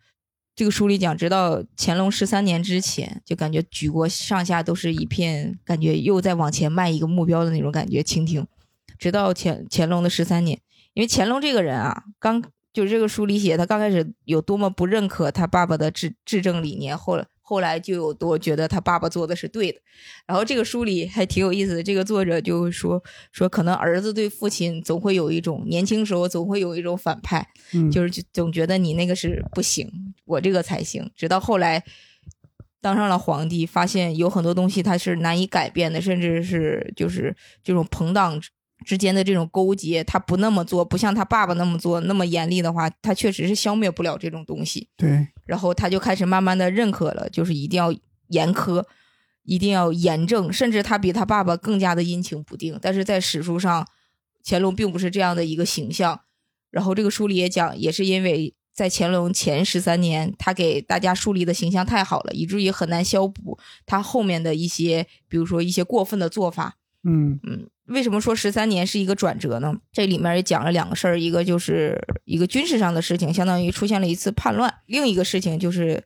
[0.55, 8.47] 这个书里讲，直到乾隆十三年之前，就感觉举国上下都是一片感觉又在往前迈一个目标的那种感觉，倾听。
[8.99, 10.61] 直到乾乾隆的十三年，
[10.95, 19.79] 因为乾隆这个人啊，刚就是这个书里写，他刚开始有多么不认可他爸爸的治治政理念，后来后来就有多觉得他爸爸做的是对的。
[20.27, 29.91] 然后这个书里还挺有意思的，这个作者就说说，可能儿子对父亲总会有一种年轻时候总会有一种反派，嗯，就是就总觉得你那个是不行，
[30.25, 31.11] 我这个才行。
[31.15, 31.85] 直到后来
[32.81, 38.41] 当上了皇帝，发现有很多东西他是难以改变的，甚至是就是这种朋党
[38.85, 44.89] 之之间的这种勾结，他不那么做，不像他爸爸那么做那么严厉的话，他确实是消灭不了这种东西。
[44.97, 47.93] 对，然后他就开始慢慢的认可了，就是一定要
[48.29, 48.85] 严苛，
[49.45, 52.79] 一定要严正，甚至他比他爸爸更加的阴晴不定。
[52.81, 53.87] 但是在史书上，
[54.45, 56.21] 乾隆并不是这样的一个形象。
[56.71, 66.77] 然后这个书里也讲，也是因为在乾隆前十三年，他给大家树立的形象太好了，以至于很难消补他后面的一些，比如说一些过分的做法。
[67.05, 69.75] 嗯嗯，为什么说十三年是一个转折呢？
[69.93, 76.03] 这里面也讲了两个事儿，一个就是一个军事上的事情，相当于出现了一次叛乱；另一个事情就是，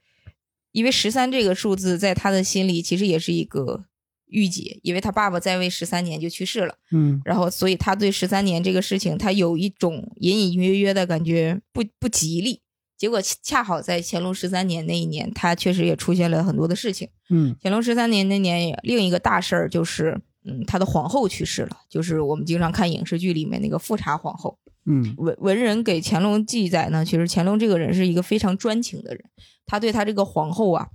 [0.72, 3.84] 因为十三这个数字在他的心里其实也是一个
[4.26, 12.60] 御姐，因为他爸爸在位十三年就去世了，嗯然后所以他对十三年这个事情，他有一种隐隐约约的感觉不不吉利。
[12.98, 17.08] 结果恰好在乾隆十三年那一年，他确实也出现了很多的事情。
[17.28, 24.58] 嗯乾隆十三年那年，另一个大事儿就是，嗯，他的皇后去世了，就是我们经常看影视剧里面那个富察皇后。
[24.88, 29.24] 嗯文文人给乾隆记载呢，其实乾隆这个人是一个非常专情的人，
[29.66, 30.86] 他对他这个皇后啊，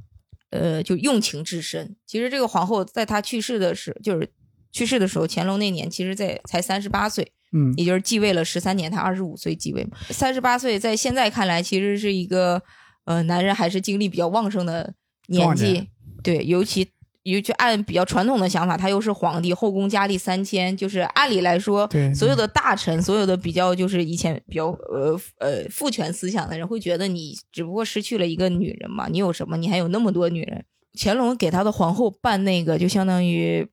[0.52, 1.98] 呃，就用情至深。
[2.08, 4.30] 其实这个皇后在他去世的时，就是
[4.72, 9.98] 去世的时候，乾隆那年其实在才三十八岁，嗯也就是继位了十三年，他二十五岁继位嘛。
[10.10, 12.64] 三十八岁在现在看来，其实是一个
[13.04, 14.94] 呃男人还是精力比较旺盛的
[15.28, 15.88] 年纪年。
[16.24, 16.90] 对，尤其
[17.24, 29.56] 尤其按比较传统的想法，他又是皇帝，后宫佳丽三千，就是按理来说，对所有的大臣，所有的比较就是以前比较呃呃父权思想的人，会觉得你只不过失去了一个女人嘛，你有什么？
[29.58, 30.66] 你还有那么多女人。
[30.94, 33.66] 乾隆给他的皇后办那个，就相当于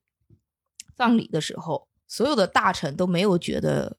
[0.95, 3.97] 葬礼的时候，所有的大臣都没有觉得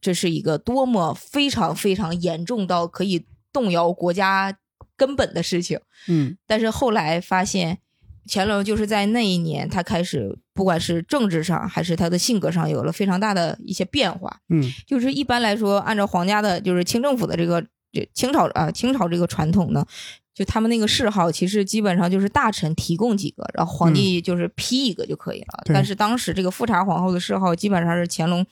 [0.00, 4.56] 这是一个多么非常非常严重到可以动摇国家
[4.96, 5.78] 根本的事情。
[6.08, 7.80] 嗯但是后来发现，
[8.28, 14.40] 乾隆就是在那一年，他开始不管是政治上还是他的性格上有了非常大的一些变化。
[14.48, 17.64] 嗯就是一般来说，按照皇家的，就是清政府的这个
[18.12, 19.86] 清朝啊清朝这个传统呢，
[20.34, 25.62] 就他们那个谥号其实基本上就是大臣提供几个，然后皇帝就是批一个就可以了。
[25.64, 28.44] 对但是当时这个富察皇后的谥号基本上是乾隆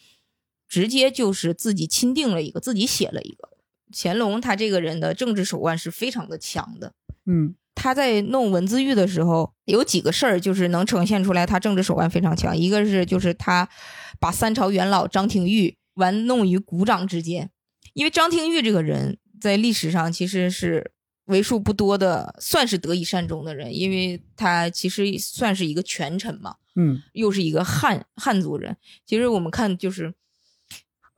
[0.69, 3.49] 直接就是自己钦定了一个，自己写了一个。
[3.95, 6.93] 乾隆他这个人的政治手腕是非常的强的。
[7.27, 12.57] 嗯他在弄文字狱的时候，有几个事儿就是能呈现出来他政治手腕非常强。
[12.57, 13.69] 一个是就是他
[14.21, 17.51] 把三朝元老张廷玉玩弄于股掌之间，
[17.95, 20.93] 因为张廷玉这个人在历史上其实是
[21.25, 28.77] 为数不多的，算是得以善终的人，因为他其实算是一个权臣嘛，嗯又是一个汉汉族人。
[29.05, 30.15] 其实我们看就是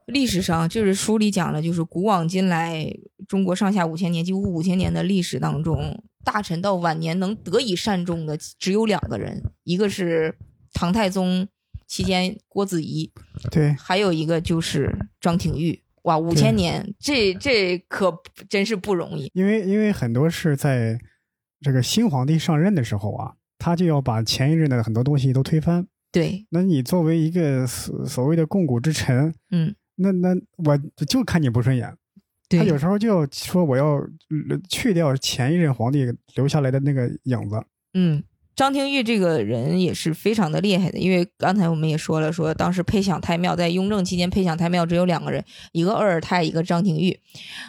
[0.06, 2.90] 历史上，就是书里讲了，就是古往今来
[3.28, 10.36] 中国上下五千年，几乎五千年的历史当中，大臣到晚年能得以善终的只有两个人，一个是
[10.72, 11.46] 唐太宗
[11.86, 13.12] 期间郭子仪，
[13.50, 15.82] 对，还有一个就是张廷玉。
[16.02, 18.14] 哇，五对千年，这这可
[18.48, 19.30] 真是不容易。
[19.32, 20.98] 因为因为很多是在
[21.60, 25.86] 这个新皇帝上任的时候啊，他就要把前一任的很多东西都推翻。
[26.12, 31.96] 对，那你作为一个所所谓的共古之臣，嗯，那那我就看你不顺眼。
[32.56, 37.62] 对，他有时候就要说我要呃去掉前一任皇帝留下来的那个影子。
[37.94, 38.22] 嗯，
[38.56, 47.18] 张廷玉这个人也是非常的厉害的，因为刚才我们也说了，说当时配享太庙在雍正期间配享太庙只有两个人，一个鄂尔泰，一个张廷玉。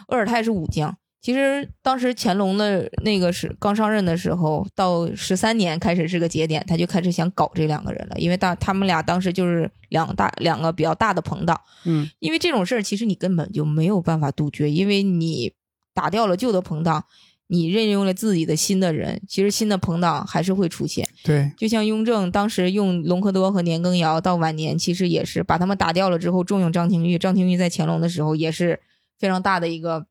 [0.08, 0.96] 鄂尔泰是武将。
[1.26, 15.52] 其实当时乾隆的那个是刚上任的时候，到十三年开始是个节点，他就开始想搞这两个人了，因为大他们俩当时就是两大两个比较大的朋党，嗯，因为这种事儿其实你根本就没有办法杜绝，因为你
[15.92, 17.04] 打掉了旧的朋党，
[17.48, 21.08] 你任用了自己的新的人，其实新的朋党还是会出现。
[21.24, 27.18] 对，就像雍正当时用隆科多和年羹尧，到晚年其实也是把他们打掉了之后，重用张廷玉。
[27.18, 28.78] 张廷玉在乾隆的时候也是
[29.18, 30.06] 非常大的一个。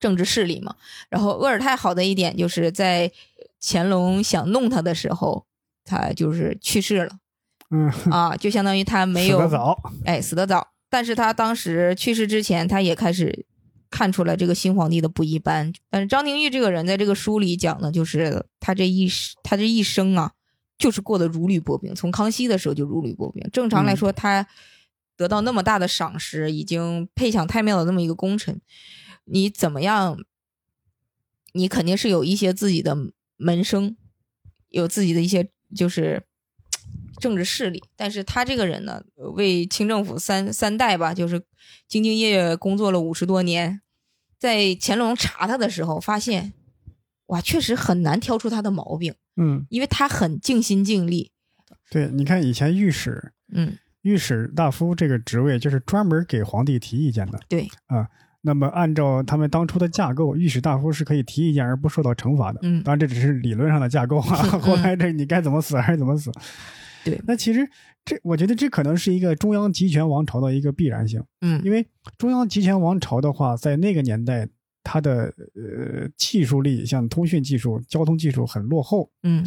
[0.00, 0.74] 政治势力嘛，
[1.10, 3.12] 然后鄂尔泰好的一点就是在
[3.60, 5.44] 乾隆想弄他的时候，
[5.84, 7.18] 他就是去世了，
[7.70, 10.68] 嗯啊，就相当于他没有死得早，哎，死得早。
[10.88, 13.46] 但是他当时去世之前，他也开始
[13.90, 15.72] 看出来这个新皇帝的不一般。
[15.88, 19.08] 但是张廷玉这个人在这个书里讲的，就是他这一
[19.42, 20.32] 他这一生啊，
[20.78, 21.94] 就是过得如履薄冰。
[21.94, 23.48] 从康熙的时候就如履薄冰。
[23.52, 24.46] 正常来说，他
[25.16, 28.60] 得到那么大的赏识，已经配享太庙的那么一个功臣。
[29.24, 30.18] 你怎么样？
[31.52, 32.96] 你肯定是有一些自己的
[33.36, 33.96] 门生，
[34.68, 36.22] 有自己的一些就是
[37.20, 37.82] 政治势力。
[37.96, 39.02] 但是他这个人呢，
[39.34, 41.40] 为清政府三三代吧，就是
[41.88, 43.80] 兢兢业业工作了五十多年。
[44.38, 46.52] 在乾隆查他的时候，发现
[47.26, 49.14] 哇，确实很难挑出他的毛病。
[49.36, 51.32] 嗯，因为他很尽心尽力。
[51.90, 57.40] 对，你看以前御史，嗯，御史大夫这个职位就是专门给皇帝提意见的。
[57.48, 58.08] 对啊。
[58.42, 62.60] 那么，按照他们当初的架构，御史大夫是可以提意见而不受到惩罚的。
[62.62, 64.36] 嗯，当然这只是理论上的架构啊。
[64.60, 66.32] 后来这你该怎么死还是怎么死。
[67.04, 67.68] 对，那其实
[68.02, 71.22] 这我觉得这可能是一个中央集权王朝的一个必然性。
[71.42, 71.86] 嗯，因为
[72.16, 74.48] 中央集权王朝的话，在那个年代，
[74.82, 75.24] 它的
[75.54, 79.10] 呃技术力，像通讯技术、交通技术很落后。
[79.22, 79.46] 嗯，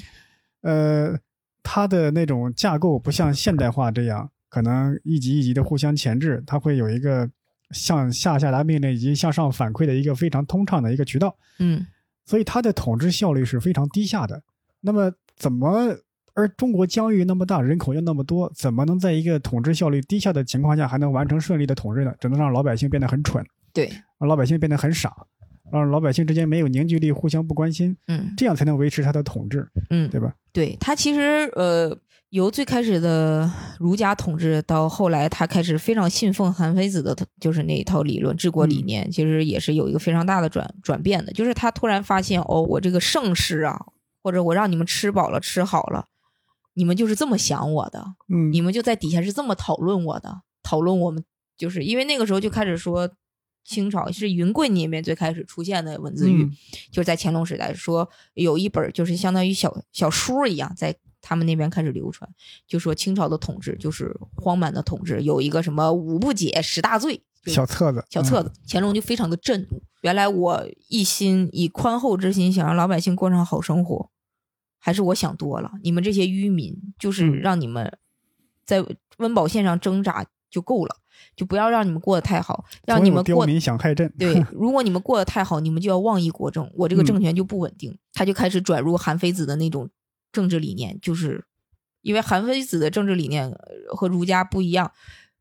[0.62, 1.18] 呃，
[1.64, 7.28] 它的那种架构不像现代化这样，可能一级一级的互相钳制，它会有一个。
[7.74, 11.86] 向下下达命令以及向上反馈的一个非常通畅的一个渠道，嗯，
[12.26, 14.42] 所以它的统治效率是非常低下的。
[14.80, 15.96] 那么，怎么
[16.34, 22.14] 而中国疆域那么大，人口又那么多，怎么能在一个统治效率低下的情况下还能完成顺利的统治呢？
[22.20, 23.44] 只能让老百姓变得很蠢，
[23.74, 25.14] 对，让老百姓变得很傻，
[25.72, 30.34] 让老百姓之间没有凝聚力，互相不关心，嗯，这样才能维持他的统治，嗯，对吧？
[30.52, 31.98] 对他其实呃。
[32.34, 41.32] 由最开始的儒家统治，到后来他开始非常信奉韩非子的，就是那一套理论治国理念，其实也是有一个非常大的转转变的。
[41.32, 43.80] 就是他突然发现，哦，我这个盛世啊，
[44.24, 46.08] 或者我让你们吃饱了吃好了，
[46.74, 48.04] 你们就是这么想我的，
[48.34, 51.24] 嗯，你们就在底下是这么讨论我的，讨论我们，
[51.56, 53.08] 就是因为那个时候就开始说
[53.64, 56.50] 清朝是云贵那边最开始出现的文字狱，
[56.92, 60.96] 就是在乾隆时代说有一本就是相当于小小书一样在。
[61.26, 62.30] 他们那边开始流传，
[62.68, 69.82] 就说清朝的统治就是荒蛮的统治，有一个什么五不解十大罪小册子，小册子，乾隆就非常的震怒。
[70.02, 74.10] 原来我一心以宽厚之心想让老百姓过上好生活，
[74.80, 75.72] 还是我想多了？
[75.82, 77.98] 你们这些愚民，就是让你们
[78.66, 78.86] 在
[79.18, 80.98] 温饱线上挣扎就够了，
[81.38, 84.14] 就不要让你们过得太好，让你们过民想害朕。
[84.20, 87.98] 对， 如果你们过得太好，你们就要妄议国政，我这个政权就不稳定。
[88.12, 89.90] 他就开始转入韩非子的那种。
[90.34, 91.46] 政治理念就是，
[92.02, 93.50] 因为韩非子的政治理念
[93.96, 94.92] 和儒家不一样，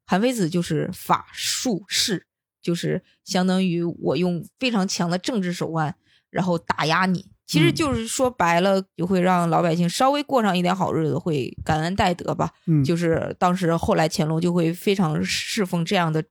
[0.07, 2.29] 韩非子就是法术势，
[2.63, 5.97] 就是相当于我用非常强的政治手腕，
[6.31, 7.27] 然后打压你。
[7.45, 12.51] 其实就是说白了，就会让老百姓稍微过上一点好日子，会感恩戴德吧。
[12.67, 16.23] 嗯，就是当时后来乾隆就会非常侍奉这样的。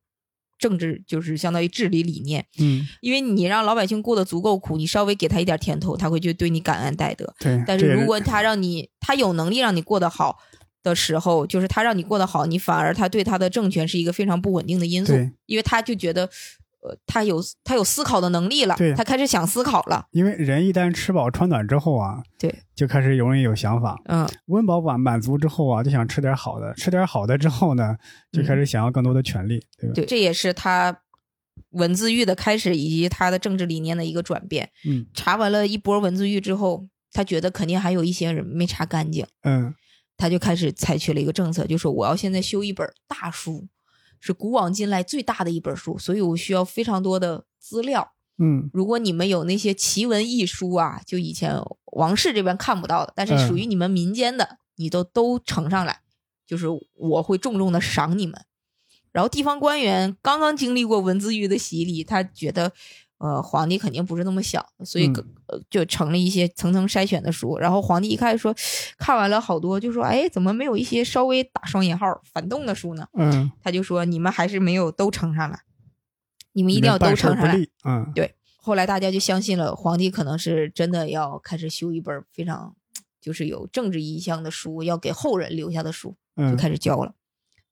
[0.61, 7.33] 政治就是相当于治理理念，嗯，因为你让老百姓过得足够苦，你稍微给他一点甜头，他会就对你感恩戴德。
[7.39, 10.37] 对，但是如果他让你，他有能力让你过得好
[10.83, 15.13] 的时候，就是他让你过得好，你反而他对他的政权是一个非常不稳定的因素，
[15.47, 16.29] 因为他就觉得。
[16.81, 20.07] 呃，他有他有思考的能力了，他开始想思考了。
[20.11, 23.99] 因为人一旦吃饱穿暖之后啊，对，就开始容易有想法。
[24.05, 27.95] 嗯，温饱满满足之后啊，就想吃点好的，吃点好的之后呢，
[28.31, 29.93] 就开始想要更多的权利，对吧？
[29.93, 31.01] 对，这也是他
[31.71, 34.69] 文字狱的开始，以及他的政治理念的一个转变。
[34.87, 39.25] 嗯，查完了一波文字狱之后，他觉得肯定还有一些人没查干净。
[39.43, 39.75] 嗯，
[40.17, 43.67] 他就开始采取了一个政策，就说我要现在修一本大书。
[44.21, 48.13] 是古往今来最大的一本书，所以我需要非常多的资料。
[48.37, 51.59] 嗯如果你们有那些奇闻异书啊，就以前
[51.91, 56.01] 王室这边看不到的，但是嗯属于你们民间的，你都都呈上来，
[56.47, 58.39] 就是我会重重的赏你们。
[59.11, 62.71] 然后地方官员刚刚经历过文字狱的洗礼，他觉得，
[63.21, 65.07] 呃，皇帝肯定不是那么想，所以
[65.69, 67.55] 就成了一些层层筛选的书。
[67.59, 68.51] 然后皇帝一看说，
[68.97, 73.07] 看完了好多，就说，哎，怎么没有一些稍微打双引号反动的书呢？
[73.13, 75.59] 嗯，他就说，你们还是没有都呈上来，
[76.53, 77.51] 你们一定要都呈上来。
[77.51, 78.11] 不利，嗯
[78.63, 82.75] 后来大家就相信了，皇帝可能是真的要开始修一本非常
[83.19, 87.13] 就是有政治意向的书，要给后人留下的书，就嗯，开始教了。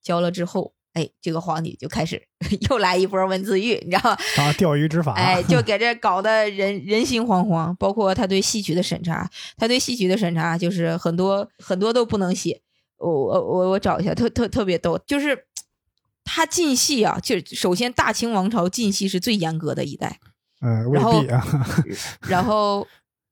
[0.01, 2.21] 教了之后，哎，这个皇帝就开始
[2.69, 4.17] 又来一波文字狱，你知道吗？
[4.37, 7.73] 啊钓鱼执法，哎， 就给这搞得人人心惶惶。
[7.75, 12.61] 包括他对戏曲的审查，他对戏曲的审查就是很多很多都不能写。
[12.97, 15.45] 我我我我找一下，特特特别逗，就是
[16.23, 20.19] 他禁戏啊，就首先大清王朝禁戏是最严格的一代。
[20.61, 21.75] 嗯，未然后必啊，
[22.27, 22.85] 然后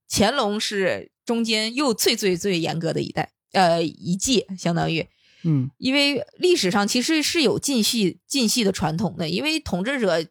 [0.09, 5.05] 乾隆是中间又最最最严格的一代，呃，一届相当于，
[5.43, 10.25] 嗯因为历史上其实是有禁戏禁戏的传统的，因为统治者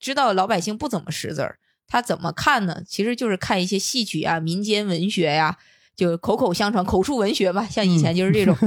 [0.00, 2.82] 知道老百姓不怎么识字儿，他怎么看呢？
[2.86, 5.58] 其实就是看一些戏曲啊、民间文学呀、
[5.94, 8.56] 就口口相传、口述文学吧，像以前就是这种。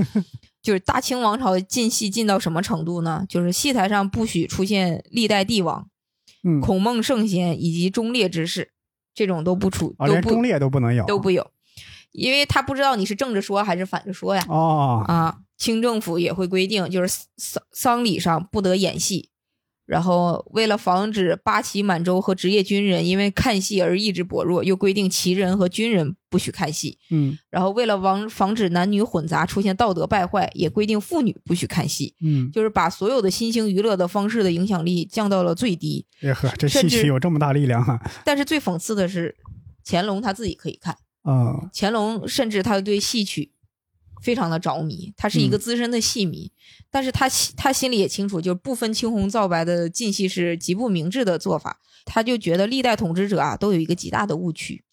[0.61, 3.25] 就是大清王朝禁戏禁到什么程度呢？
[3.29, 5.87] 就是戏台上不许出现历代帝王、
[6.43, 8.73] 嗯，孔孟圣贤以及忠烈之士，
[9.13, 11.49] 这种都不出，啊，都不连忠烈都不能有，都不有，
[12.11, 14.45] 因为他不知道你是正着说还是反着说呀。
[14.47, 17.07] 哦，啊，清政府也会规定，就是
[17.37, 19.29] 丧丧礼上不得演戏。
[19.85, 26.99] 然后，为了防止八旗满洲和职业军人因为看戏而意志薄弱，又规定旗人和军人不许看戏。
[27.09, 36.05] 嗯然后，为了防防止男女混杂出现道德败坏，也规定妇女不许看戏，嗯，就是把所有的新兴娱乐的方式的影响力降到了最低。
[36.21, 39.35] 哎呵，这戏曲有这么大力量啊，但是最讽刺的是，
[39.83, 40.95] 乾隆他自己可以看。
[41.23, 43.51] 嗯乾隆甚至他对戏曲
[44.21, 45.59] 非常的着迷，他是一个嗯。
[45.59, 46.51] 资深的戏迷，
[46.89, 51.79] 但是他心他心里也清楚，就是不分青红皂白的进戏是极不明智的做法。
[52.05, 54.83] 他就觉得历代统治者啊都有一个极大的误区，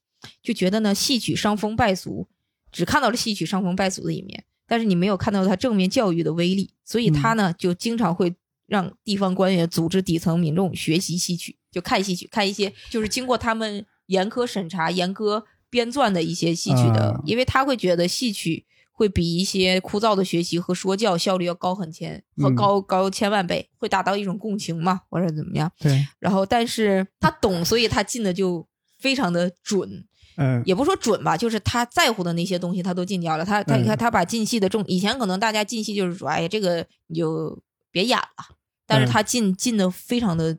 [0.42, 2.28] 就觉得呢戏曲伤风败俗，
[2.70, 8.34] 只看到了戏曲伤风败俗的一面，但是你没有看到他正面教育的威力，所以他呢、就经常会
[8.66, 25.70] 让地方官员组织底层民众学习戏曲，就看戏曲，看一些就是经过他们严苛审查、严格编撰的一些戏曲的，啊因为他会觉得戏曲会比一些枯燥的学习和说教效率要高很千和嗯高、高千万倍，会达到一种共情嘛，或者怎么样。
[25.78, 28.66] 对，然后，但是他懂，所以他进的就
[28.98, 30.06] 非常的准，
[30.38, 33.44] 嗯也不说准吧，就是他在乎的那些东西他都进掉了。
[33.44, 38.56] 他他你看嗯他把进戏的重，以前可能大家进戏就是说，哎呀，这个你就别演了，
[38.86, 40.56] 但是嗯他进进的非常的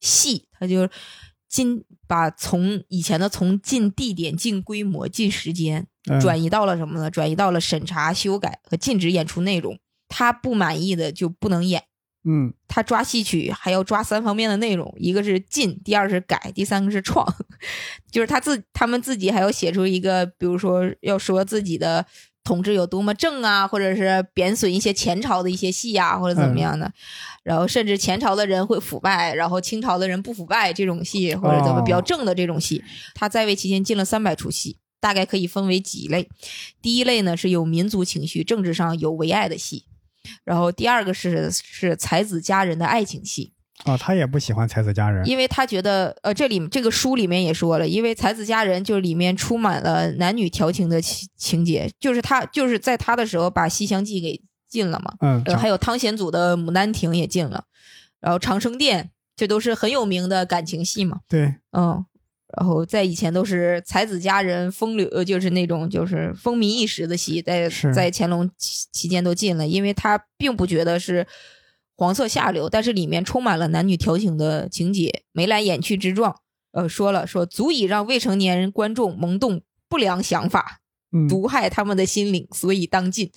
[0.00, 0.88] 细，他就
[1.48, 7.10] 禁把从以前的从进地点、进规模、进时间，嗯转移到了什么呢？
[7.10, 9.78] 转移到了审查、修改和禁止演出内容。
[10.08, 11.84] 他不满意的就不能演。
[12.28, 17.26] 嗯他抓戏曲还要抓三方面的内容，一个是禁，第二是改，第三个是创，
[18.12, 22.04] 就是他自他们自己还要写出一个，比如说要说自己的
[22.44, 26.92] 统治有多么正啊，或者是贬损一些前朝的一些戏啊，或者怎么样的，
[27.42, 32.82] 然后甚至前朝的人会腐败，然后清朝的人不腐败这种戏，或者怎么哦比较正的这种戏，
[33.14, 34.78] 他在位期间进了三百出戏。
[35.02, 36.28] 大概可以分为几类，
[36.80, 39.84] 第一类呢是有民族情绪、政治上有唯爱的戏，
[40.44, 43.52] 然后第二个是是才子佳人的爱情戏，
[43.84, 57.64] 啊，他也不喜欢才子佳人，因为他觉得呃，这里这个书里面也说了，因为才子佳人就是里面充满了男女调情的情情节，就是他就是在他的时候把《西厢记》给禁了嘛，嗯，呃，还有汤显祖的《牡丹亭》也禁了，
[58.20, 59.04] 然后《长生殿》
[59.36, 62.04] 这都是很有名的感情戏嘛，对，嗯。
[62.54, 71.26] 然后在以前都是才子佳人风流，呃，就是那种就是风靡一时的戏，在在乾隆期期间都禁了，因为他并不觉得是
[72.02, 76.34] 黄色下流，但是里面充满了男女调情的情节，眉来眼去之状。
[76.72, 80.80] 呃，说了说足以让未成年人观众萌动不良想法，
[81.12, 83.30] 嗯毒害他们的心灵，所以当禁。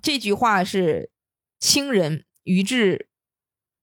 [0.00, 1.10] 这句话是
[1.58, 3.08] 清人于志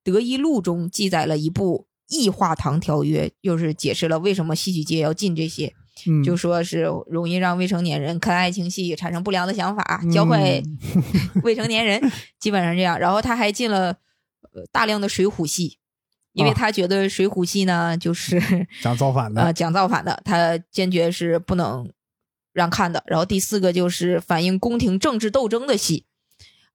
[0.05, 5.74] 德一录中记载了一部异化堂条约，就是解释了为什么戏曲界要禁这些，
[6.07, 10.78] 嗯就说是容易让未成年人看爱情戏产生不良的想法，教坏嗯
[11.43, 12.01] 未成年人，
[12.39, 12.97] 基本上这样。
[12.97, 13.97] 然后他还进了呃
[14.71, 15.77] 大量的水浒戏，
[16.33, 18.41] 因为啊他觉得水浒戏呢就是
[18.81, 21.91] 讲造反的呃，讲造反的，他坚决是不能
[22.53, 23.03] 让看的。
[23.07, 26.05] 然后第四个就是反映宫廷政治斗争的戏，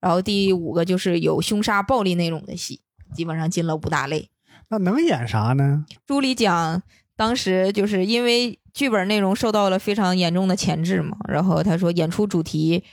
[0.01, 2.81] 然后第五个就是有凶杀暴力内容的戏，
[3.15, 4.31] 基本上进了五大类。
[4.71, 5.87] 那能演啥呢？
[6.07, 6.83] 朱里讲，
[7.17, 12.85] 当时就是因为剧本内容受到了非常严重的钳制嘛，然后他说演出主题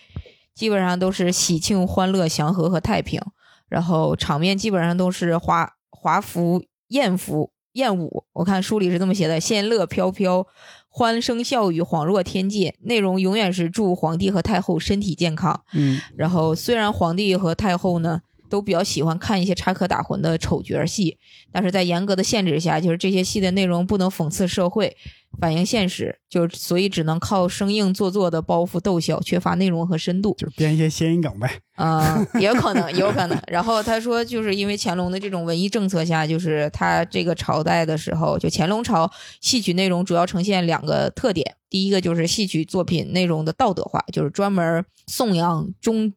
[0.53, 3.21] 基本上都是喜庆、欢乐、祥和和太平，
[3.69, 8.25] 然后场面基本上都是华华服、艳服、艳舞。
[8.33, 10.45] 我看书里是这么写的：仙乐飘飘，
[10.87, 12.75] 欢声笑语，恍若天界。
[12.81, 15.63] 内容永远是祝皇帝和太后身体健康。
[15.73, 21.17] 嗯然后虽然皇帝和太后呢都比较喜欢看一些插科打诨的丑角戏，
[21.51, 24.95] 但是在严格的限制下，就是这些戏的内容不能讽刺社会、
[25.39, 30.35] 反映现实，就所以只能靠生硬做作的包袱逗笑，缺乏内容和深度。
[30.37, 31.59] 就编一些谐音梗呗。
[31.75, 33.37] 啊、 也有可能，也有可能。
[33.47, 41.55] 然后他说，就是因为乾隆的这种文艺政策下，就是他这个朝代的时候，就乾隆朝戏曲内容主要呈现两个特点。
[41.69, 46.13] 第一个就是戏曲作品内容的道德化，就是专门颂扬忠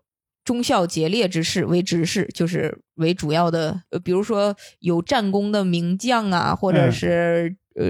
[0.49, 3.83] 忠孝节烈之士为执事，就是为主要的。
[3.91, 7.85] 呃，比如说有战功的名将啊，或者嗯是、呃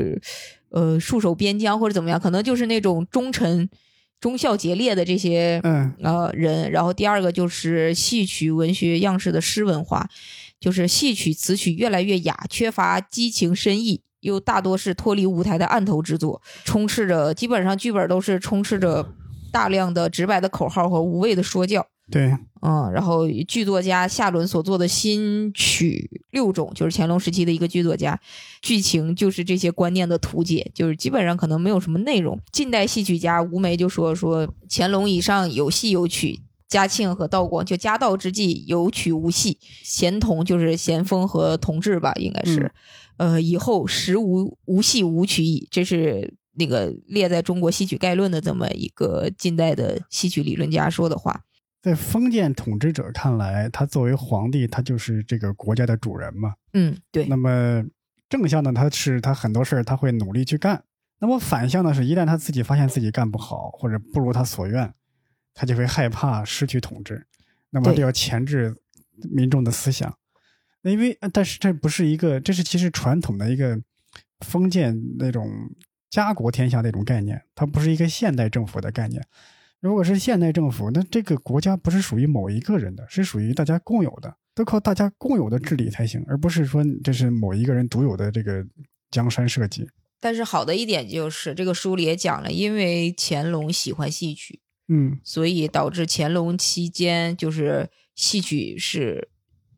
[0.71, 3.71] 呃戍守边疆或者怎么样，可能就是那种忠臣。
[4.19, 10.11] 忠孝节烈的这些嗯呃人，然后第二个就是戏曲文学样式的诗文化，
[10.59, 19.07] 就是戏曲词曲越来越雅，缺乏激情深意，又大多是脱离舞台的案头之作，充斥着基本上剧本都是充斥着
[19.53, 21.87] 大量的直白的口号和无谓的说教。
[22.11, 28.19] 对，嗯，然后剧作家夏伦所做的新曲六种，就是乾隆时期的一个剧作家，
[28.63, 32.41] 剧情就是这些观念的图解，就是基本上可能没有什么内容。
[32.51, 42.73] 近代戏曲家吴梅就说说乾隆以上有戏有曲，嘉庆和道光就嘉道之际有曲无戏，咸同就是咸丰和同治吧，应该是，
[43.19, 46.35] 呃，以后实无无戏无曲矣，这是。
[46.61, 51.43] 那个列在中国戏曲概论的这么一个近代的戏曲理论家说的话，
[51.81, 56.55] 在封建统治者看来，他作为皇帝，他就是这个国家的主人嘛。
[56.73, 57.85] 嗯，对，那么
[58.29, 60.83] 正向呢，他是他很多事儿他会努力去干。
[61.21, 64.93] 那么反向呢，是一旦他自己发现自己干不好或者不如他所愿，
[65.55, 67.27] 他就会害怕失去统治，
[67.71, 68.77] 那么对就要钳制
[69.33, 70.17] 民众的思想。
[70.83, 73.81] 那因为呃但是这不是一个，这是其实传统的一个
[74.41, 75.51] 封建那种
[76.09, 79.25] 家国天下那种概念，它不是一个现代政府的概念。
[79.81, 88.67] 如果是现代政府，那这个国家不是属于某一个人的，是属于大家共有的，都靠大家共有的治理才行，而不是说这是某一个人独有的这个
[89.11, 89.87] 江山社稷。
[90.21, 99.29] 但是好的一点就是，这个书里也讲了，因为乾隆喜欢戏曲，嗯所以导致乾隆期间就是戏曲是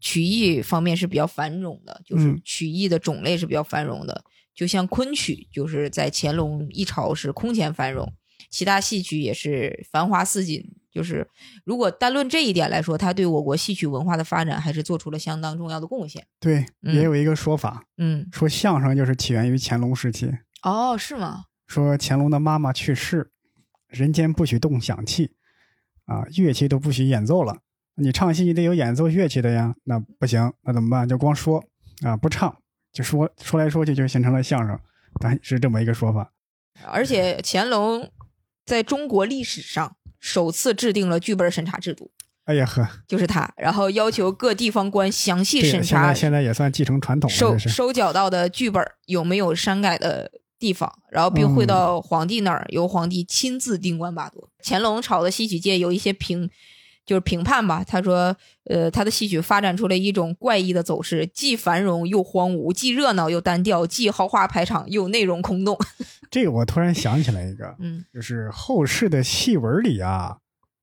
[0.00, 4.24] 曲艺方面是比较繁荣的，就是嗯曲艺的种类是比较繁荣的。
[4.54, 8.10] 就像昆曲，就是在乾隆一朝是空前繁荣，
[8.50, 10.62] 其他戏曲也是繁花似锦。
[10.92, 11.24] 就是
[11.64, 16.26] 如果单论这一点来说，他对我国戏曲文化的发展还是做出了相当重要的贡献。
[16.40, 20.28] 对，嗯也有一个说法，嗯，说相声就是起源于乾隆时期。
[20.62, 21.44] 哦，是吗？
[21.68, 23.30] 说乾隆的妈妈去世，
[23.86, 25.30] 人间不许动响器，
[26.06, 27.58] 啊，乐器都不许演奏了。
[27.94, 31.08] 你唱戏你得有演奏乐器的呀，那不行，那怎么办？
[31.08, 31.64] 就光说
[32.02, 32.56] 啊，不唱，
[32.92, 34.76] 就说说来说去就形成了相声，
[35.20, 36.32] 咱是这么一个说法。
[36.84, 38.10] 而且乾隆
[38.70, 42.12] 在中国历史上首次制定了剧本审查制度，
[42.44, 47.58] 哎呀呵，就是他，然后要求各地方官详细，审查现在现在也算继承传统了，收。
[47.58, 54.48] 收缴到的剧本有没有删改的地方，然后并汇到皇帝那儿，由皇帝亲自定官把舵。
[54.62, 56.48] 乾隆朝的戏曲界有一些评，
[57.10, 58.36] 就是评判吧，他说，
[58.66, 65.76] 呃，他的戏曲发展出了一种怪异的走势，既繁荣又荒芜，既热闹又单调，既豪华排场又内容空洞。
[66.30, 70.38] 这个我突然想起来一个，嗯就是后世的戏文里啊，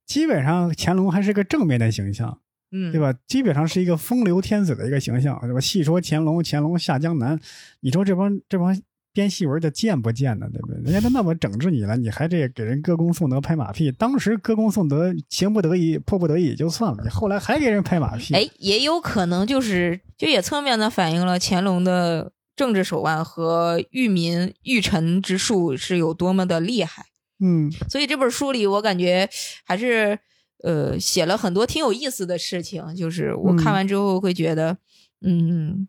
[0.06, 2.42] 基本上乾隆还是个正面的形象，
[2.74, 3.18] 嗯，对吧？
[3.26, 5.62] 基本上是一个风流天子的一个形象，对吧？
[5.62, 7.40] 戏说乾隆，乾隆下江南，
[7.80, 8.78] 你说这帮这帮
[9.18, 10.48] 编戏文的贱不贱呢？
[10.54, 10.76] 对不对？
[10.84, 13.92] 人家都那么整治你了，你还这给人歌功颂德拍马屁？
[13.92, 27.06] 当时歌功颂德，情不得已，迫不得已也就算了，你后来还给人拍马屁，哎，也有可能就是，就也侧面的反映了乾隆的政治手腕和御民御臣之术是有多么的厉害。
[27.40, 29.28] 嗯所以这本书里，我感觉
[29.66, 30.20] 还是
[30.64, 32.96] 呃写了很多挺有意思的事情。
[32.96, 34.78] 就是我看完之后会觉得，嗯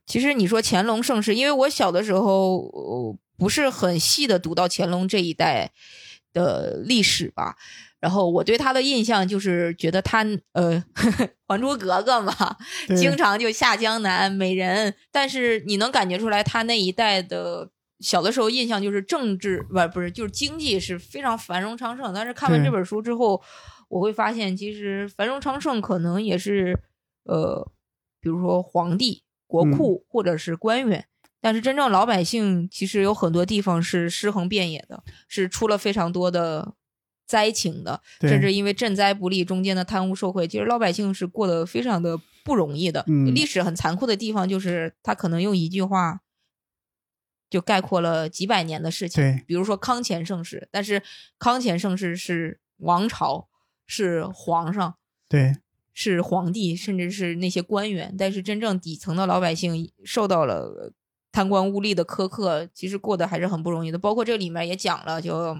[0.06, 5.70] 其实你说乾隆盛世，因为我小的时候、呃不是很细的读到乾隆这一代
[6.32, 7.54] 的历史吧。
[8.00, 10.82] 然后我对他的印象就是觉得他呃，
[11.46, 12.34] 《还珠格格》嘛，
[12.96, 23.40] 经常就下江南美人，但是你能感觉出来，他那一代的小的时候印象就是政治不不是就是经济是非常繁荣昌盛，但是看完这本书之后，
[23.88, 26.76] 我会发现其实繁荣昌盛可能也是
[27.24, 27.70] 呃，
[28.20, 31.06] 比如说皇帝、国库、或者是官员。
[31.40, 36.74] 但是真正老百姓其实有很多地方是尸横遍野的，是出了非常多的
[37.28, 43.04] 灾情的，甚至因为赈灾不力，中间的贪污受贿，其实老百姓是过得非常的不容易的。
[43.06, 43.32] 嗯。
[43.32, 46.22] 历史很残酷的地方就是他可能用一句话
[47.48, 49.40] 就概括了几百年的事情。
[49.46, 51.00] 比如说康乾盛世，但是
[51.38, 53.48] 康乾盛世是王朝，
[53.86, 54.96] 是皇上，
[55.28, 55.58] 对
[56.00, 60.92] 是皇帝，甚至是那些官员，但是真正底层的老百姓受到了
[61.32, 63.98] 贪官污吏的苛刻，其实过得还是很不容易的。
[63.98, 65.58] 包括这里面也讲了，就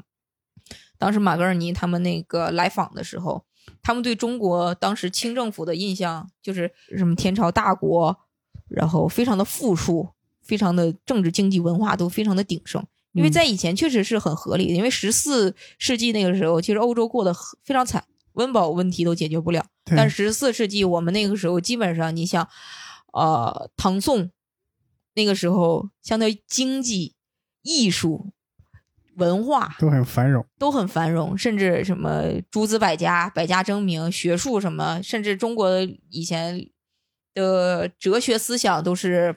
[0.97, 3.45] 当时马格尔尼他们那个来访的时候，
[3.83, 8.17] 他们对中国当时清政府的印象就是什么天朝大国，
[8.69, 10.11] 然后非常的富庶，
[10.45, 12.81] 非常的政治、经济、文化都非常的鼎盛。
[13.13, 17.35] 因为嗯在以前确实是很合理的，因为十四世纪那个时候，其实欧洲过得
[17.65, 18.05] 非常惨，
[18.39, 19.67] 温饱问题都解决不了。
[19.85, 22.49] 对但十四世纪我们那个时候基本上，你想，
[23.13, 24.31] 呃，唐宋
[25.15, 27.17] 那个时候，相当于经济、
[27.63, 28.31] 艺术、
[29.17, 30.47] 文化都很繁荣。
[30.59, 36.69] 都很繁荣，甚至什么诸子百家、百家争鸣，学术什么，甚至中国以前
[37.35, 39.37] 的哲学思想都是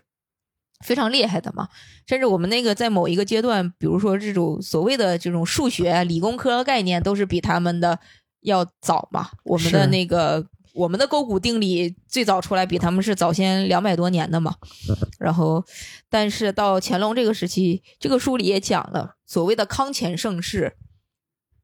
[0.86, 1.70] 非常厉害的嘛。
[2.06, 8.00] 甚至我们那个在某一个阶段，比如说这种所谓的这种数学、理工科概念，都是比他们的
[8.42, 9.30] 要早嘛。
[9.44, 14.56] 我们的那个我们的勾股定理最早出来，比他们是早先两百多年的嘛。
[15.20, 15.64] 然后，
[16.10, 20.74] 但是到乾隆这个时期，这个书里也讲了所谓的康乾盛世，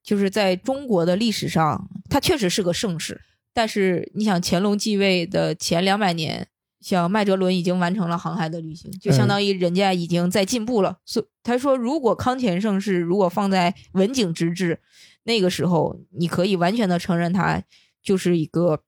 [0.04, 3.22] 就是在中国的历史上，它确实是个盛世。
[3.54, 6.48] 但是你想，乾隆继位的前两百年，
[6.80, 10.98] 像麦哲伦已经完成了航海的旅行，就相当于人家已经在进步了。
[11.04, 14.80] 所、他说，如果康乾盛世如果放在文景之治，
[15.28, 17.62] 那个时候你可以完全的承认它
[18.02, 18.82] 就是一个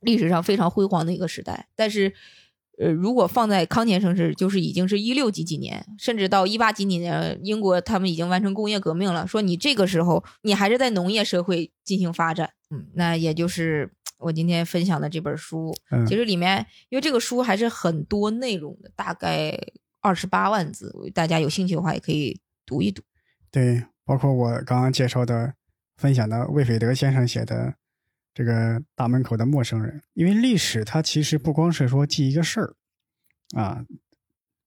[0.00, 1.68] 历史上非常辉煌的一个时代。
[1.76, 2.12] 但是，
[2.78, 9.26] 呃，如果放在康乾盛世，就是已经是一六几几年，甚至到一八几几年，英国他们已经完成工业革命了。
[9.26, 15.74] 说你这个时候，你还是在农业社会进行发展，嗯，那也就是我今天分享的这本书。
[15.90, 19.54] 嗯其实里面，因为这个书还是很多内容的，大概
[20.00, 23.02] 二十八万字，大家有兴趣的话也可以读一读。
[23.50, 25.54] 对，包括我刚刚介绍的、
[25.96, 27.74] 分享的魏斐德先生写的
[28.34, 32.74] 这个《大门口的陌生人》，因为历史它其实不光是说记一个事儿
[33.54, 33.84] 啊，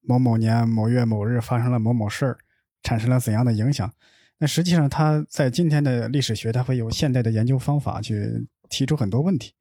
[0.01, 2.37] 某某年某月某日发生了某某事儿，
[2.81, 3.93] 产生了怎样的影响，
[4.39, 9.53] 那实际上它在今天的历史学，它会有现代的研究方法去提出很多问题。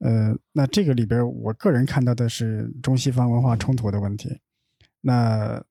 [0.00, 4.40] 呃，那这个里边，我个人看到的是中西方文化冲突的问题。
[5.00, 5.64] 那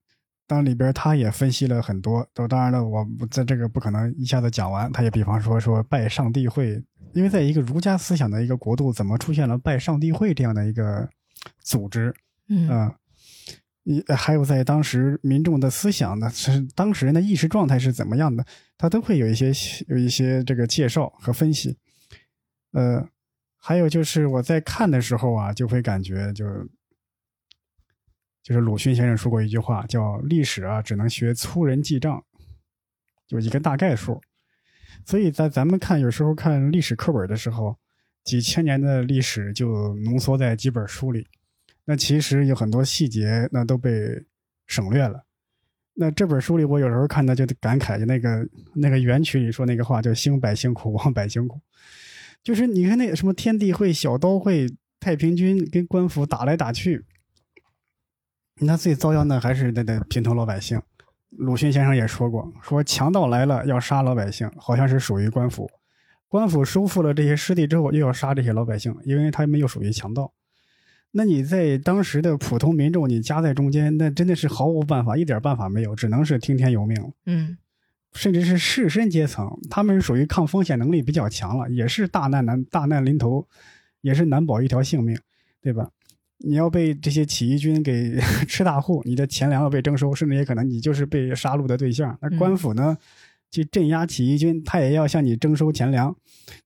[0.53, 4.91] 当里边他也分析了很多，都当然了，我在这个不可能一下子讲完。
[4.91, 6.79] 他也比方说说拜上帝会，
[7.13, 11.09] 因为在一个儒家思想的一个国度，怎么出现了拜上帝会这样的一个
[11.63, 12.13] 组织？
[12.49, 12.95] 嗯啊，
[13.83, 18.45] 一还有在当时民众的思想呢，是当时人的意识状态是怎么样的，
[18.77, 19.51] 他都会有一些
[19.87, 21.75] 有一些这个介绍和分析。
[22.73, 23.07] 呃，
[23.57, 26.45] 还有就是我在看的时候啊，就会感觉就
[28.43, 32.21] 就是鲁迅先生说过一句话，叫“历史啊，只能学粗人记账”，
[33.25, 34.21] 就一个大概数。
[35.05, 37.77] 所以在咱们看有时候看历史课本的时候，
[38.23, 41.25] 几千年的历史就浓缩在几本书里。
[41.85, 44.23] 那其实有很多细节，那都被
[44.67, 45.23] 省略了。
[45.95, 51.61] 那这本书里，我有时候看的就感慨，就那个那个元曲里说那个话，叫“兴百姓苦，亡百姓苦”。
[52.43, 54.67] 就是你看那什么天地会、小刀会、
[54.99, 57.05] 太平军跟官府打来打去，
[58.59, 60.81] 那最遭殃的还是那那平头老百姓。
[61.29, 65.65] 鲁迅先生也说过，说强盗来了要杀老百姓，好像是属于官府；
[66.27, 70.31] 官府收复了这些失地之后，又要杀这些老百姓，因为他们又属于强盗。
[71.11, 77.09] 那你在当时的普通民众，你夹在中间，那真的是毫无办法，一点办法没有，只能是听天由命了。
[77.25, 77.57] 嗯
[78.13, 83.47] 甚至是士绅阶层，他们属于抗风险能力比较强了，也是大难难大难临头，
[84.01, 85.17] 也是难保一条性命，
[85.63, 85.89] 对吧？
[86.45, 92.17] 你要被这些起义军给 吃大户，你的钱粮要被征收，甚至也可能你就是被杀戮的对象。
[92.21, 92.97] 那官府呢，
[93.49, 96.15] 去镇压起义军，他也要向你征收钱粮，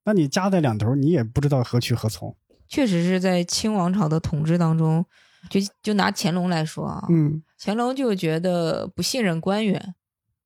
[0.03, 2.35] 那你夹在两头，你也不知道何去何从。
[2.67, 5.05] 确实是在清王朝的统治当中，
[5.49, 9.95] 就就拿乾隆来说啊，嗯乾隆就觉得不信任官员，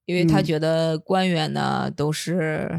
[0.06, 2.70] 因为他嗯觉得官员呢都是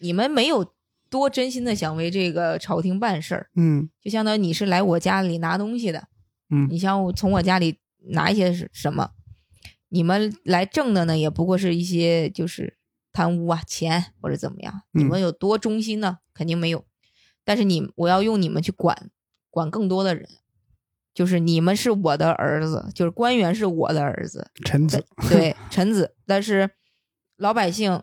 [0.00, 0.72] 你们没有
[1.10, 6.06] 多真心的想为这个朝廷办事儿，嗯就相当于你是来我家里拿东西的，
[6.48, 7.78] 嗯你像我从我家里
[8.12, 9.10] 拿一些什么，
[9.88, 12.78] 你们来挣的呢，也不过是一些就是
[13.12, 16.18] 贪污啊、钱或者怎么样，你嗯们有多忠心呢？
[16.32, 16.84] 肯定没有。
[17.44, 19.10] 但是你我要用你们去管
[19.50, 20.28] 管更多的人，
[21.12, 26.70] 就是你们是我的儿子，就是官员是我的儿子，臣子，对臣子，但是
[27.36, 28.00] 老百姓。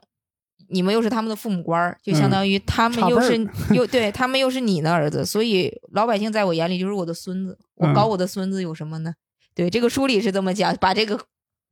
[0.69, 7.57] 你们又是他们的父母官儿，就相当于他们又是、 嗯又对他们又是你的儿子，所以老百姓在我眼里就是我的孙子。
[7.75, 9.13] 我嗯搞我的孙子有什么呢？
[9.53, 11.19] 对，这个书里是这么讲，把这个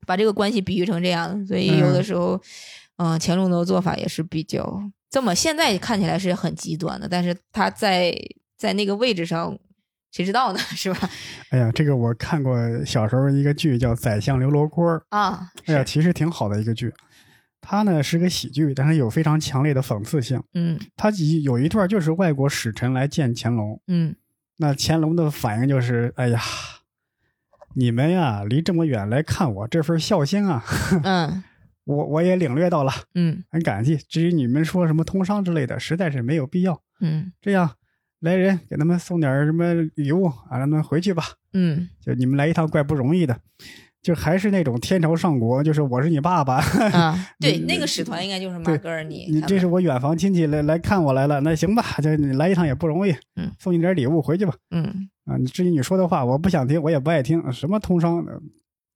[0.05, 2.41] 把这个关系比喻成这样，所以有的嗯时候，
[2.97, 8.15] 嗯、乾隆的做法也是比较这么现在看起来是很极端的，但是他在
[8.57, 9.57] 在那个位置上，
[10.11, 10.59] 谁知道呢？
[10.76, 11.09] 是吧？
[11.49, 12.55] 哎呀，这个我看过
[12.85, 16.93] 小时候一个剧叫《宰相刘罗锅》，啊，哎呀，其实挺好的一个剧。
[17.67, 20.41] 它呢是个喜剧，但是有非常强烈的讽刺性。
[20.53, 24.15] 嗯它有有一段就是外国使臣来见乾隆，嗯
[24.57, 26.39] 那乾隆的反应就是：“哎呀，
[27.75, 30.63] 你们呀离这么远来看我这份孝心啊，
[31.03, 31.43] 嗯
[31.83, 33.97] 我我也领略到了，嗯很感激。
[33.97, 36.81] 至于你们说什么通商之类的，实在是没有必要。
[37.01, 37.71] 嗯这样，
[38.21, 41.23] 来人给他们送点什么礼物啊，让他们回去吧。
[41.53, 43.39] 嗯就你们来一趟，怪不容易的。
[44.06, 46.57] 就还是那种天朝上国， 就是我是你爸爸，
[46.94, 54.53] 啊， 对，那个使团应该就是马对格尔尼你这是我远房亲戚来来看我来了，那行吧，就你来一趟也不容易，嗯，送你点礼物回去吧。
[54.69, 57.52] 嗯啊，你至于你说的话，我不想听，我也不爱听。
[57.52, 58.40] 什么通商，呃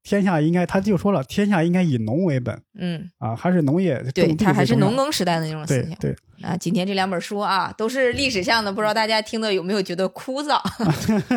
[0.03, 5.95] 天下应该，他就说了，天下应该以农为本嗯，啊，还是农业，对他还是农耕时代的那种思想。
[5.99, 10.59] 对对，啊，今天这两本书啊，都是历史上的，不知道大家听的有没有觉得枯燥？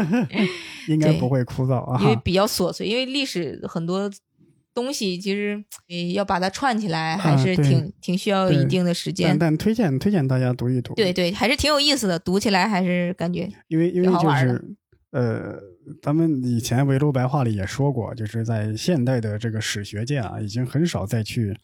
[0.89, 2.01] 应该不会枯燥啊。
[2.01, 4.10] 因为比较琐碎，因为历史很多
[4.74, 9.39] 东西其实呃要把它串起来，还是啊挺挺需要一定的时间但。
[9.39, 14.64] 但推荐推荐大家读一读，对对，还是挺有意思的，读起来还是感觉因为因为就是
[15.10, 15.59] 呃，
[16.00, 21.56] 咱们以前围炉白话里也说过，就是在现代的这个史学界啊，已经很少再去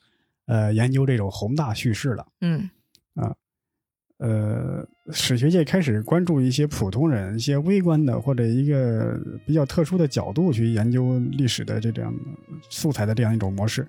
[0.47, 2.27] 呃研究这种宏大叙事了。
[2.41, 2.69] 嗯
[3.15, 3.35] 啊
[4.19, 9.17] 呃，史学界开始关注一些普通人、一些微观的或者一个
[9.47, 12.13] 比较特殊的角度去研究历史的这样
[12.69, 13.87] 素材的这样一种模式，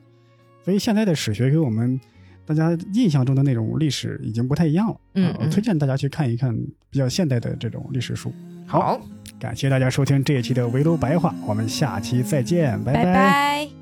[0.64, 1.99] 所以现在的史学跟我们
[2.45, 5.01] 大家印象中的那种历史已经不太一样了。
[5.15, 6.56] 嗯我推荐大家去看一看
[6.91, 8.31] 比较现代的这种历史书。
[8.68, 9.01] 好，
[9.40, 13.78] 感谢大家收听这一期的围炉白话，我们下期再见，拜拜。